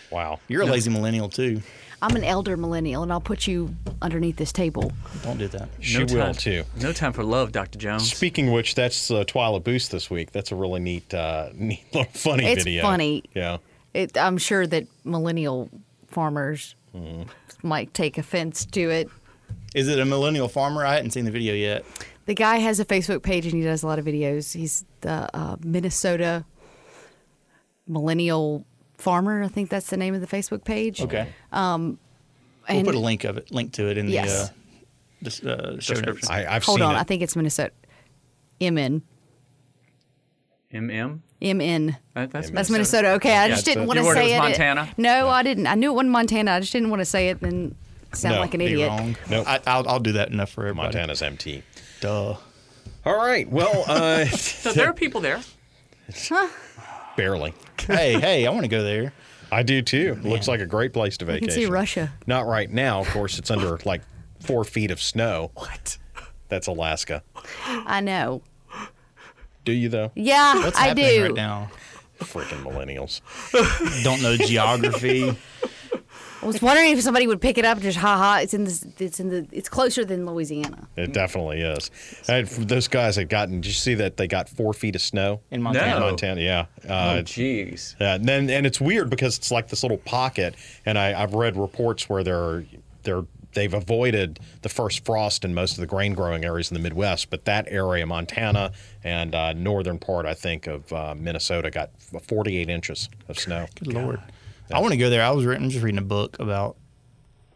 wow. 0.10 0.40
You're 0.48 0.64
a 0.64 0.66
lazy 0.66 0.90
millennial 0.90 1.30
too. 1.30 1.62
I'm 2.04 2.18
an 2.18 2.26
elder 2.26 2.58
millennial, 2.58 3.02
and 3.02 3.14
I'll 3.14 3.22
put 3.22 3.48
you 3.48 3.74
underneath 4.02 4.36
this 4.36 4.52
table. 4.52 4.92
Don't 5.24 5.38
do 5.38 5.48
that. 5.48 5.70
She 5.80 6.00
no 6.00 6.14
will 6.14 6.22
time, 6.26 6.34
too. 6.34 6.64
No 6.82 6.92
time 6.92 7.14
for 7.14 7.24
love, 7.24 7.54
Dr. 7.54 7.80
Jones. 7.80 8.12
Speaking 8.12 8.50
of 8.50 8.54
which, 8.54 8.76
that's 8.76 9.10
uh, 9.10 9.24
Twila 9.24 9.64
Boost 9.64 9.90
this 9.92 10.10
week. 10.10 10.34
That's 10.34 10.52
a 10.52 10.56
really 10.56 10.82
neat, 10.82 11.14
uh, 11.14 11.52
neat 11.54 11.86
little 11.94 12.12
funny 12.12 12.46
It's 12.46 12.66
video. 12.66 12.82
funny. 12.82 13.24
Yeah. 13.34 13.60
It, 13.94 14.18
I'm 14.18 14.38
sure 14.38 14.68
that 14.68 14.86
millennial 15.06 15.70
farmers 16.08 16.76
might 17.64 17.94
take 17.94 18.18
offense 18.18 18.66
to 18.66 18.90
it. 18.90 19.10
Is 19.74 19.88
it 19.88 19.98
a 19.98 20.06
millennial 20.06 20.50
farmer? 20.50 20.86
I 20.86 20.96
hadn't 20.96 21.12
seen 21.12 21.24
the 21.24 21.32
video 21.32 21.54
yet. 21.54 21.86
The 22.26 22.36
guy 22.36 22.58
has 22.58 22.82
a 22.82 22.86
Facebook 22.86 23.24
page 23.24 23.46
and 23.46 23.56
he 23.56 23.62
does 23.62 23.82
a 23.82 23.88
lot 23.88 23.98
of 23.98 24.04
videos. 24.04 24.54
He's 24.54 24.84
the 25.02 25.30
uh, 25.34 25.56
Minnesota 25.64 26.44
Millennial 27.88 28.66
Farmer. 29.04 29.44
I 29.44 29.48
think 29.48 29.70
that's 29.70 29.88
the 29.88 29.98
name 29.98 30.14
of 30.16 30.22
the 30.22 30.28
Facebook 30.28 30.64
page. 30.64 31.02
Okay. 31.02 31.28
And 31.52 31.98
we'll 32.70 32.84
put 32.86 32.96
a 32.96 33.00
link 33.00 33.24
of 33.26 33.38
it, 33.38 33.52
link 33.52 33.74
to 33.74 33.90
it 33.90 33.98
in 33.98 34.08
Yes. 34.08 34.32
the 34.32 34.44
uh, 34.46 34.50
this, 35.22 35.44
uh, 35.44 35.80
show 35.80 35.94
Description. 35.96 36.30
I, 36.32 36.56
I've 36.56 36.64
hold 36.64 36.80
seen 36.80 36.86
on, 36.88 36.96
it. 36.96 37.00
I 37.00 37.04
think 37.04 37.22
it's 37.22 37.36
Minnesota. 37.36 37.72
MN. 38.62 39.02
MM? 40.74 41.20
MN. 41.42 41.98
That, 42.14 42.32
that's, 42.32 42.50
That's 42.50 42.70
Minnesota. 42.70 43.10
Okay, 43.14 43.32
I 43.36 43.46
Yeah, 43.46 43.50
just 43.50 43.66
didn't 43.66 43.86
want 43.88 44.00
to 44.00 44.06
were- 44.06 44.12
it 44.14 44.16
say 44.16 44.24
was 44.24 44.32
it. 44.32 44.40
Montana? 44.40 44.90
No, 44.98 45.28
I 45.28 45.44
didn't. 45.44 45.68
I 45.68 45.76
knew 45.76 45.92
it 45.92 45.94
wasn't 45.94 46.12
Montana. 46.12 46.52
I 46.54 46.60
just 46.62 46.72
didn't 46.72 46.90
want 46.90 47.02
to 47.02 47.06
say 47.06 47.30
it 47.30 47.42
and 47.42 47.76
sound 48.14 48.36
No, 48.36 48.42
like 48.42 48.54
an 48.54 48.60
Be 48.60 48.66
idiot. 48.66 48.90
wrong. 48.90 49.16
Nope. 49.30 49.48
I, 49.48 49.60
I'll, 49.68 49.88
I'll 49.88 50.00
do 50.00 50.14
that 50.14 50.30
enough 50.32 50.50
for 50.52 50.62
everybody. 50.62 50.86
Montana's 50.88 51.22
MT. 51.22 51.64
Duh. 52.00 52.36
All 53.06 53.18
right. 53.18 53.50
Well, 53.50 53.84
uh, 53.88 54.26
So 54.26 54.72
there 54.72 54.88
are 54.90 54.94
people 54.94 55.20
there. 55.22 55.42
Barely. 57.16 57.54
hey, 57.80 58.20
hey, 58.20 58.46
I 58.46 58.50
want 58.52 58.64
to 58.64 58.68
go 58.70 58.84
there. 58.84 59.14
I 59.52 59.62
do 59.64 59.82
too. 59.82 60.16
Looks 60.24 60.48
like 60.48 60.62
a 60.62 60.66
great 60.66 60.94
place 60.94 61.18
to 61.18 61.26
You 61.26 61.32
vacation. 61.34 61.48
can 61.48 61.56
see 61.56 61.66
Russia. 61.68 62.12
Not 62.26 62.48
right 62.48 62.70
now. 62.72 63.02
Of 63.02 63.10
course, 63.10 63.38
it's 63.38 63.52
under 63.52 63.78
like 63.86 64.02
four 64.40 64.64
feet 64.64 64.90
of 64.92 65.02
snow. 65.02 65.52
What? 65.54 65.98
That's 66.50 66.68
Alaska. 66.68 67.24
I 67.66 68.02
know. 68.02 68.42
Do 69.66 69.72
you 69.72 69.90
though? 69.90 70.12
Yeah, 70.16 70.56
What's 70.64 70.78
I 70.78 70.88
happening 70.88 71.06
do. 71.10 71.24
right 71.26 71.34
now? 71.34 71.70
Freaking 72.20 72.64
millennials. 72.64 73.22
Don't 74.04 74.22
know 74.22 74.36
geography. 74.38 75.36
I 76.44 76.46
was 76.46 76.62
wondering 76.62 76.92
if 76.92 77.02
somebody 77.02 77.26
would 77.26 77.40
pick 77.40 77.58
it 77.58 77.64
up. 77.64 77.80
Just 77.80 77.98
ha 77.98 78.18
ha. 78.18 78.40
It's 78.42 78.54
in 78.54 78.66
this. 78.66 78.86
It's 79.00 79.20
in 79.22 79.30
the. 79.30 79.48
It's 79.52 79.70
closer 79.70 80.04
than 80.04 80.26
Louisiana. 80.26 80.88
It 80.98 81.14
definitely 81.14 81.62
is. 81.62 81.90
And 82.28 82.46
those 82.48 82.90
guys 82.90 83.16
had 83.16 83.30
gotten. 83.30 83.62
Did 83.62 83.68
you 83.68 83.72
see 83.74 83.94
that 83.96 84.18
they 84.18 84.28
got 84.28 84.50
four 84.50 84.74
feet 84.74 84.96
of 84.96 85.02
snow 85.02 85.40
in 85.52 85.62
Montana. 85.62 85.94
in 85.96 86.00
No. 86.02 86.06
Montana? 86.08 86.42
Yeah. 86.42 86.66
Oh, 86.86 86.94
Uh, 86.94 87.22
jeez. 87.22 87.96
Yeah, 88.00 88.16
and 88.16 88.26
then 88.26 88.50
and 88.50 88.66
it's 88.66 88.82
weird 88.82 89.10
because 89.10 89.38
it's 89.38 89.52
like 89.52 89.70
this 89.70 89.84
little 89.84 90.00
pocket, 90.00 90.56
and 90.86 90.98
I, 91.00 91.20
I've 91.24 91.34
read 91.34 91.56
reports 91.56 92.10
where 92.10 92.24
they're 92.26 92.66
they're 93.04 93.24
they've 93.54 93.74
avoided 93.74 94.40
the 94.64 94.70
first 94.70 95.06
frost 95.06 95.46
in 95.46 95.54
most 95.54 95.74
of 95.74 95.78
the 95.80 95.86
grain 95.88 96.14
growing 96.14 96.44
areas 96.44 96.72
in 96.72 96.74
the 96.76 96.80
Midwest, 96.82 97.30
but 97.30 97.46
that 97.46 97.68
area, 97.70 98.06
Montana 98.06 98.72
and 99.04 99.34
uh, 99.36 99.54
northern 99.54 100.00
part, 100.00 100.26
I 100.26 100.34
think 100.34 100.66
of 100.68 100.92
uh, 100.92 101.14
Minnesota, 101.16 101.70
got 101.70 101.92
48 102.28 102.68
inches 102.70 103.10
of 103.30 103.38
snow. 103.40 103.68
Good 103.76 103.94
lord. 103.94 104.20
I 104.72 104.80
want 104.80 104.92
to 104.94 104.98
go 104.98 105.10
there. 105.10 105.24
I 105.24 105.32
was 105.32 105.46
reading, 105.46 105.70
just 105.70 105.84
reading 105.84 106.00
a 106.00 106.04
book 106.04 106.38
about 106.40 106.78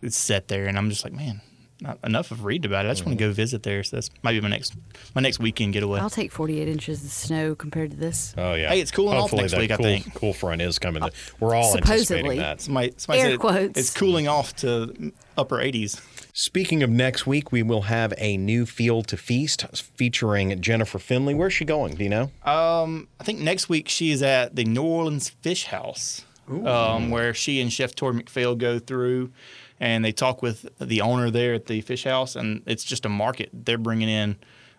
it's 0.01 0.17
set 0.17 0.47
there, 0.47 0.65
and 0.65 0.77
I'm 0.77 0.89
just 0.89 1.03
like, 1.03 1.13
man, 1.13 1.41
not 1.81 1.99
enough 2.03 2.31
of 2.31 2.43
reading 2.43 2.69
about 2.69 2.85
it. 2.85 2.89
I 2.89 2.91
just 2.91 3.05
want 3.05 3.17
to 3.17 3.23
go 3.23 3.31
visit 3.31 3.63
there. 3.63 3.83
So 3.83 3.97
that's 3.97 4.09
might 4.23 4.33
be 4.33 4.41
my 4.41 4.49
next 4.49 4.75
my 5.15 5.21
next 5.21 5.39
weekend 5.39 5.73
getaway. 5.73 5.99
I'll 5.99 6.09
take 6.09 6.31
48 6.31 6.67
inches 6.67 7.03
of 7.03 7.09
snow 7.11 7.55
compared 7.55 7.91
to 7.91 7.97
this. 7.97 8.33
Oh 8.37 8.53
yeah. 8.53 8.69
Hey, 8.69 8.81
it's 8.81 8.91
cooling 8.91 9.17
off 9.17 9.33
next 9.33 9.51
that 9.51 9.59
week, 9.61 9.71
I 9.71 9.77
cool, 9.77 9.85
think. 9.85 10.13
Cool 10.13 10.33
front 10.33 10.61
is 10.61 10.79
coming. 10.79 11.03
We're 11.39 11.55
all 11.55 11.71
Supposedly. 11.71 12.17
anticipating 12.17 12.37
that. 12.39 12.61
Somebody, 12.61 12.93
somebody 12.97 13.21
Air 13.21 13.29
said 13.31 13.39
quotes. 13.39 13.79
it's 13.79 13.93
cooling 13.93 14.27
off 14.27 14.55
to 14.57 15.11
upper 15.37 15.57
80s. 15.57 16.01
Speaking 16.33 16.83
of 16.83 16.89
next 16.91 17.25
week, 17.25 17.51
we 17.51 17.63
will 17.63 17.83
have 17.83 18.13
a 18.19 18.37
new 18.37 18.67
field 18.67 19.07
to 19.07 19.17
feast 19.17 19.65
featuring 19.95 20.61
Jennifer 20.61 20.99
Finley. 20.99 21.33
Where's 21.33 21.53
she 21.53 21.65
going? 21.65 21.95
Do 21.95 22.03
you 22.03 22.11
know? 22.11 22.31
Um, 22.43 23.07
I 23.19 23.23
think 23.23 23.39
next 23.39 23.69
week 23.69 23.89
she 23.89 24.11
is 24.11 24.21
at 24.21 24.55
the 24.55 24.63
New 24.63 24.83
Orleans 24.83 25.29
Fish 25.29 25.65
House, 25.65 26.25
um, 26.49 27.09
where 27.09 27.33
she 27.33 27.61
and 27.61 27.71
Chef 27.71 27.93
Tory 27.95 28.21
McPhail 28.21 28.57
go 28.57 28.79
through, 28.79 29.31
and 29.79 30.03
they 30.03 30.11
talk 30.11 30.41
with 30.41 30.67
the 30.79 31.01
owner 31.01 31.29
there 31.29 31.53
at 31.53 31.65
the 31.67 31.81
fish 31.81 32.03
house, 32.03 32.35
and 32.35 32.63
it's 32.65 32.83
just 32.83 33.05
a 33.05 33.09
market. 33.09 33.49
They're 33.53 33.77
bringing 33.77 34.09
in 34.09 34.37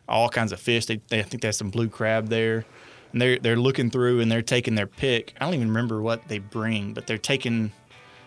all 0.08 0.28
kinds 0.28 0.52
of 0.52 0.60
fish. 0.60 0.86
They, 0.86 1.00
they 1.08 1.20
I 1.20 1.22
think 1.22 1.42
they 1.42 1.48
have 1.48 1.54
some 1.54 1.70
blue 1.70 1.88
crab 1.88 2.28
there, 2.28 2.64
and 3.12 3.20
they're 3.20 3.38
they're 3.38 3.56
looking 3.56 3.90
through 3.90 4.20
and 4.20 4.30
they're 4.32 4.42
taking 4.42 4.74
their 4.74 4.86
pick. 4.86 5.34
I 5.40 5.44
don't 5.44 5.54
even 5.54 5.68
remember 5.68 6.00
what 6.00 6.26
they 6.28 6.38
bring, 6.38 6.94
but 6.94 7.06
they're 7.06 7.18
taking 7.18 7.72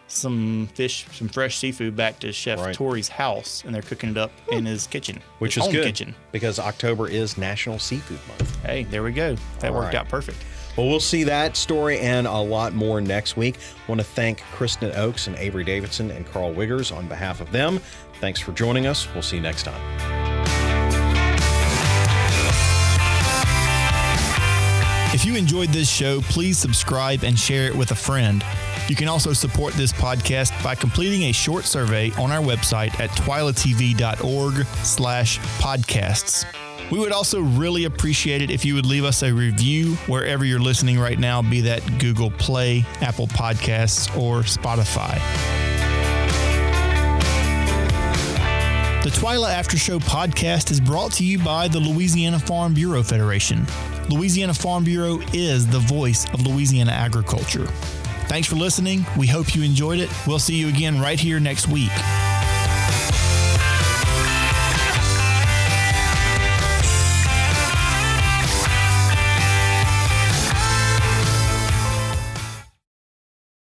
some 0.08 0.67
fish, 0.75 1.06
some 1.13 1.30
fresh 1.30 1.58
seafood 1.58 1.95
back 1.95 2.19
to 2.19 2.34
Chef 2.34 2.60
Right. 2.60 2.75
Tory's 2.75 3.08
house, 3.08 3.63
and 3.65 3.73
they're 3.73 3.82
cooking 3.82 4.10
it 4.10 4.17
up 4.17 4.32
in 4.51 4.65
his 4.65 4.86
kitchen, 4.86 5.21
Which 5.39 5.56
his 5.56 5.65
is 5.67 5.71
good 5.71 5.86
kitchen. 5.86 6.13
because 6.34 6.60
October 6.60 7.08
is 7.08 7.38
National 7.38 7.80
Seafood 7.80 8.19
Month. 8.27 8.62
Hey, 8.65 8.84
there 8.84 9.04
we 9.04 9.13
go. 9.13 9.36
That 9.60 9.69
All 9.71 9.77
worked 9.80 9.93
right. 9.93 10.01
out 10.01 10.10
perfect. 10.10 10.38
Well, 10.77 10.88
we'll 10.88 10.99
see 10.99 11.23
that 11.25 11.57
story 11.57 11.99
and 11.99 12.25
a 12.27 12.38
lot 12.38 12.73
more 12.73 13.01
next 13.01 13.36
week. 13.36 13.57
want 13.88 13.99
to 13.99 14.05
thank 14.05 14.41
Kristen 14.53 14.91
Oakes 14.95 15.27
and 15.27 15.36
Avery 15.38 15.63
Davidson 15.63 16.12
and 16.12 16.25
Carl 16.25 16.53
Wiggers 16.53 16.95
on 16.95 17.07
behalf 17.07 17.41
of 17.41 17.51
them. 17.51 17.79
Thanks 18.19 18.39
for 18.39 18.51
joining 18.53 18.88
us. 18.88 19.12
We'll 19.13 19.23
see 19.23 19.38
you 19.38 19.41
next 19.41 19.63
time. 19.63 19.81
If 25.13 25.25
you 25.25 25.36
enjoyed 25.36 25.69
this 25.69 25.89
show, 25.89 26.21
please 26.21 26.57
subscribe 26.57 27.23
and 27.23 27.38
share 27.38 27.67
it 27.67 27.75
with 27.75 27.91
a 27.91 27.95
friend. 27.95 28.43
You 28.88 28.95
can 28.95 29.10
also 29.10 29.34
support 29.34 29.73
this 29.73 29.91
podcast 29.91 30.63
by 30.63 30.73
completing 30.73 31.23
a 31.23 31.31
short 31.34 31.65
survey 31.65 32.12
on 32.12 32.31
our 32.31 32.41
website 32.41 32.97
at 32.99 33.10
twilatv.org 33.12 34.65
slash 34.84 35.39
podcasts. 35.60 36.45
We 36.91 36.99
would 36.99 37.13
also 37.13 37.39
really 37.39 37.86
appreciate 37.86 38.41
it 38.41 38.51
if 38.51 38.65
you 38.65 38.75
would 38.75 38.86
leave 38.86 39.06
us 39.06 39.23
a 39.23 39.34
review 39.34 39.95
wherever 40.08 40.43
you're 40.43 40.60
listening 40.60 40.99
right 40.99 41.17
now, 41.17 41.41
be 41.41 41.62
that 41.62 41.82
Google 41.99 42.32
Play, 42.32 42.86
Apple 42.99 43.27
Podcasts, 43.27 44.13
or 44.17 44.41
Spotify. 44.41 45.17
The 49.04 49.10
Twila 49.10 49.51
After 49.51 49.77
Show 49.77 49.99
podcast 49.99 50.69
is 50.69 50.80
brought 50.80 51.13
to 51.13 51.25
you 51.25 51.39
by 51.39 51.67
the 51.67 51.80
Louisiana 51.80 52.38
Farm 52.38 52.73
Bureau 52.73 53.01
Federation. 53.01 53.65
Louisiana 54.10 54.54
Farm 54.54 54.84
Bureau 54.84 55.21
is 55.34 55.65
the 55.65 55.80
voice 55.80 56.27
of 56.34 56.45
Louisiana 56.45 56.91
agriculture. 56.91 57.65
Thanks 58.27 58.47
for 58.47 58.58
listening. 58.58 59.06
We 59.17 59.27
hope 59.27 59.56
you 59.56 59.63
enjoyed 59.63 59.99
it. 59.99 60.10
We'll 60.27 60.39
see 60.39 60.56
you 60.56 60.67
again 60.67 60.99
right 60.99 61.19
here 61.19 61.39
next 61.39 61.67
week. 61.67 61.89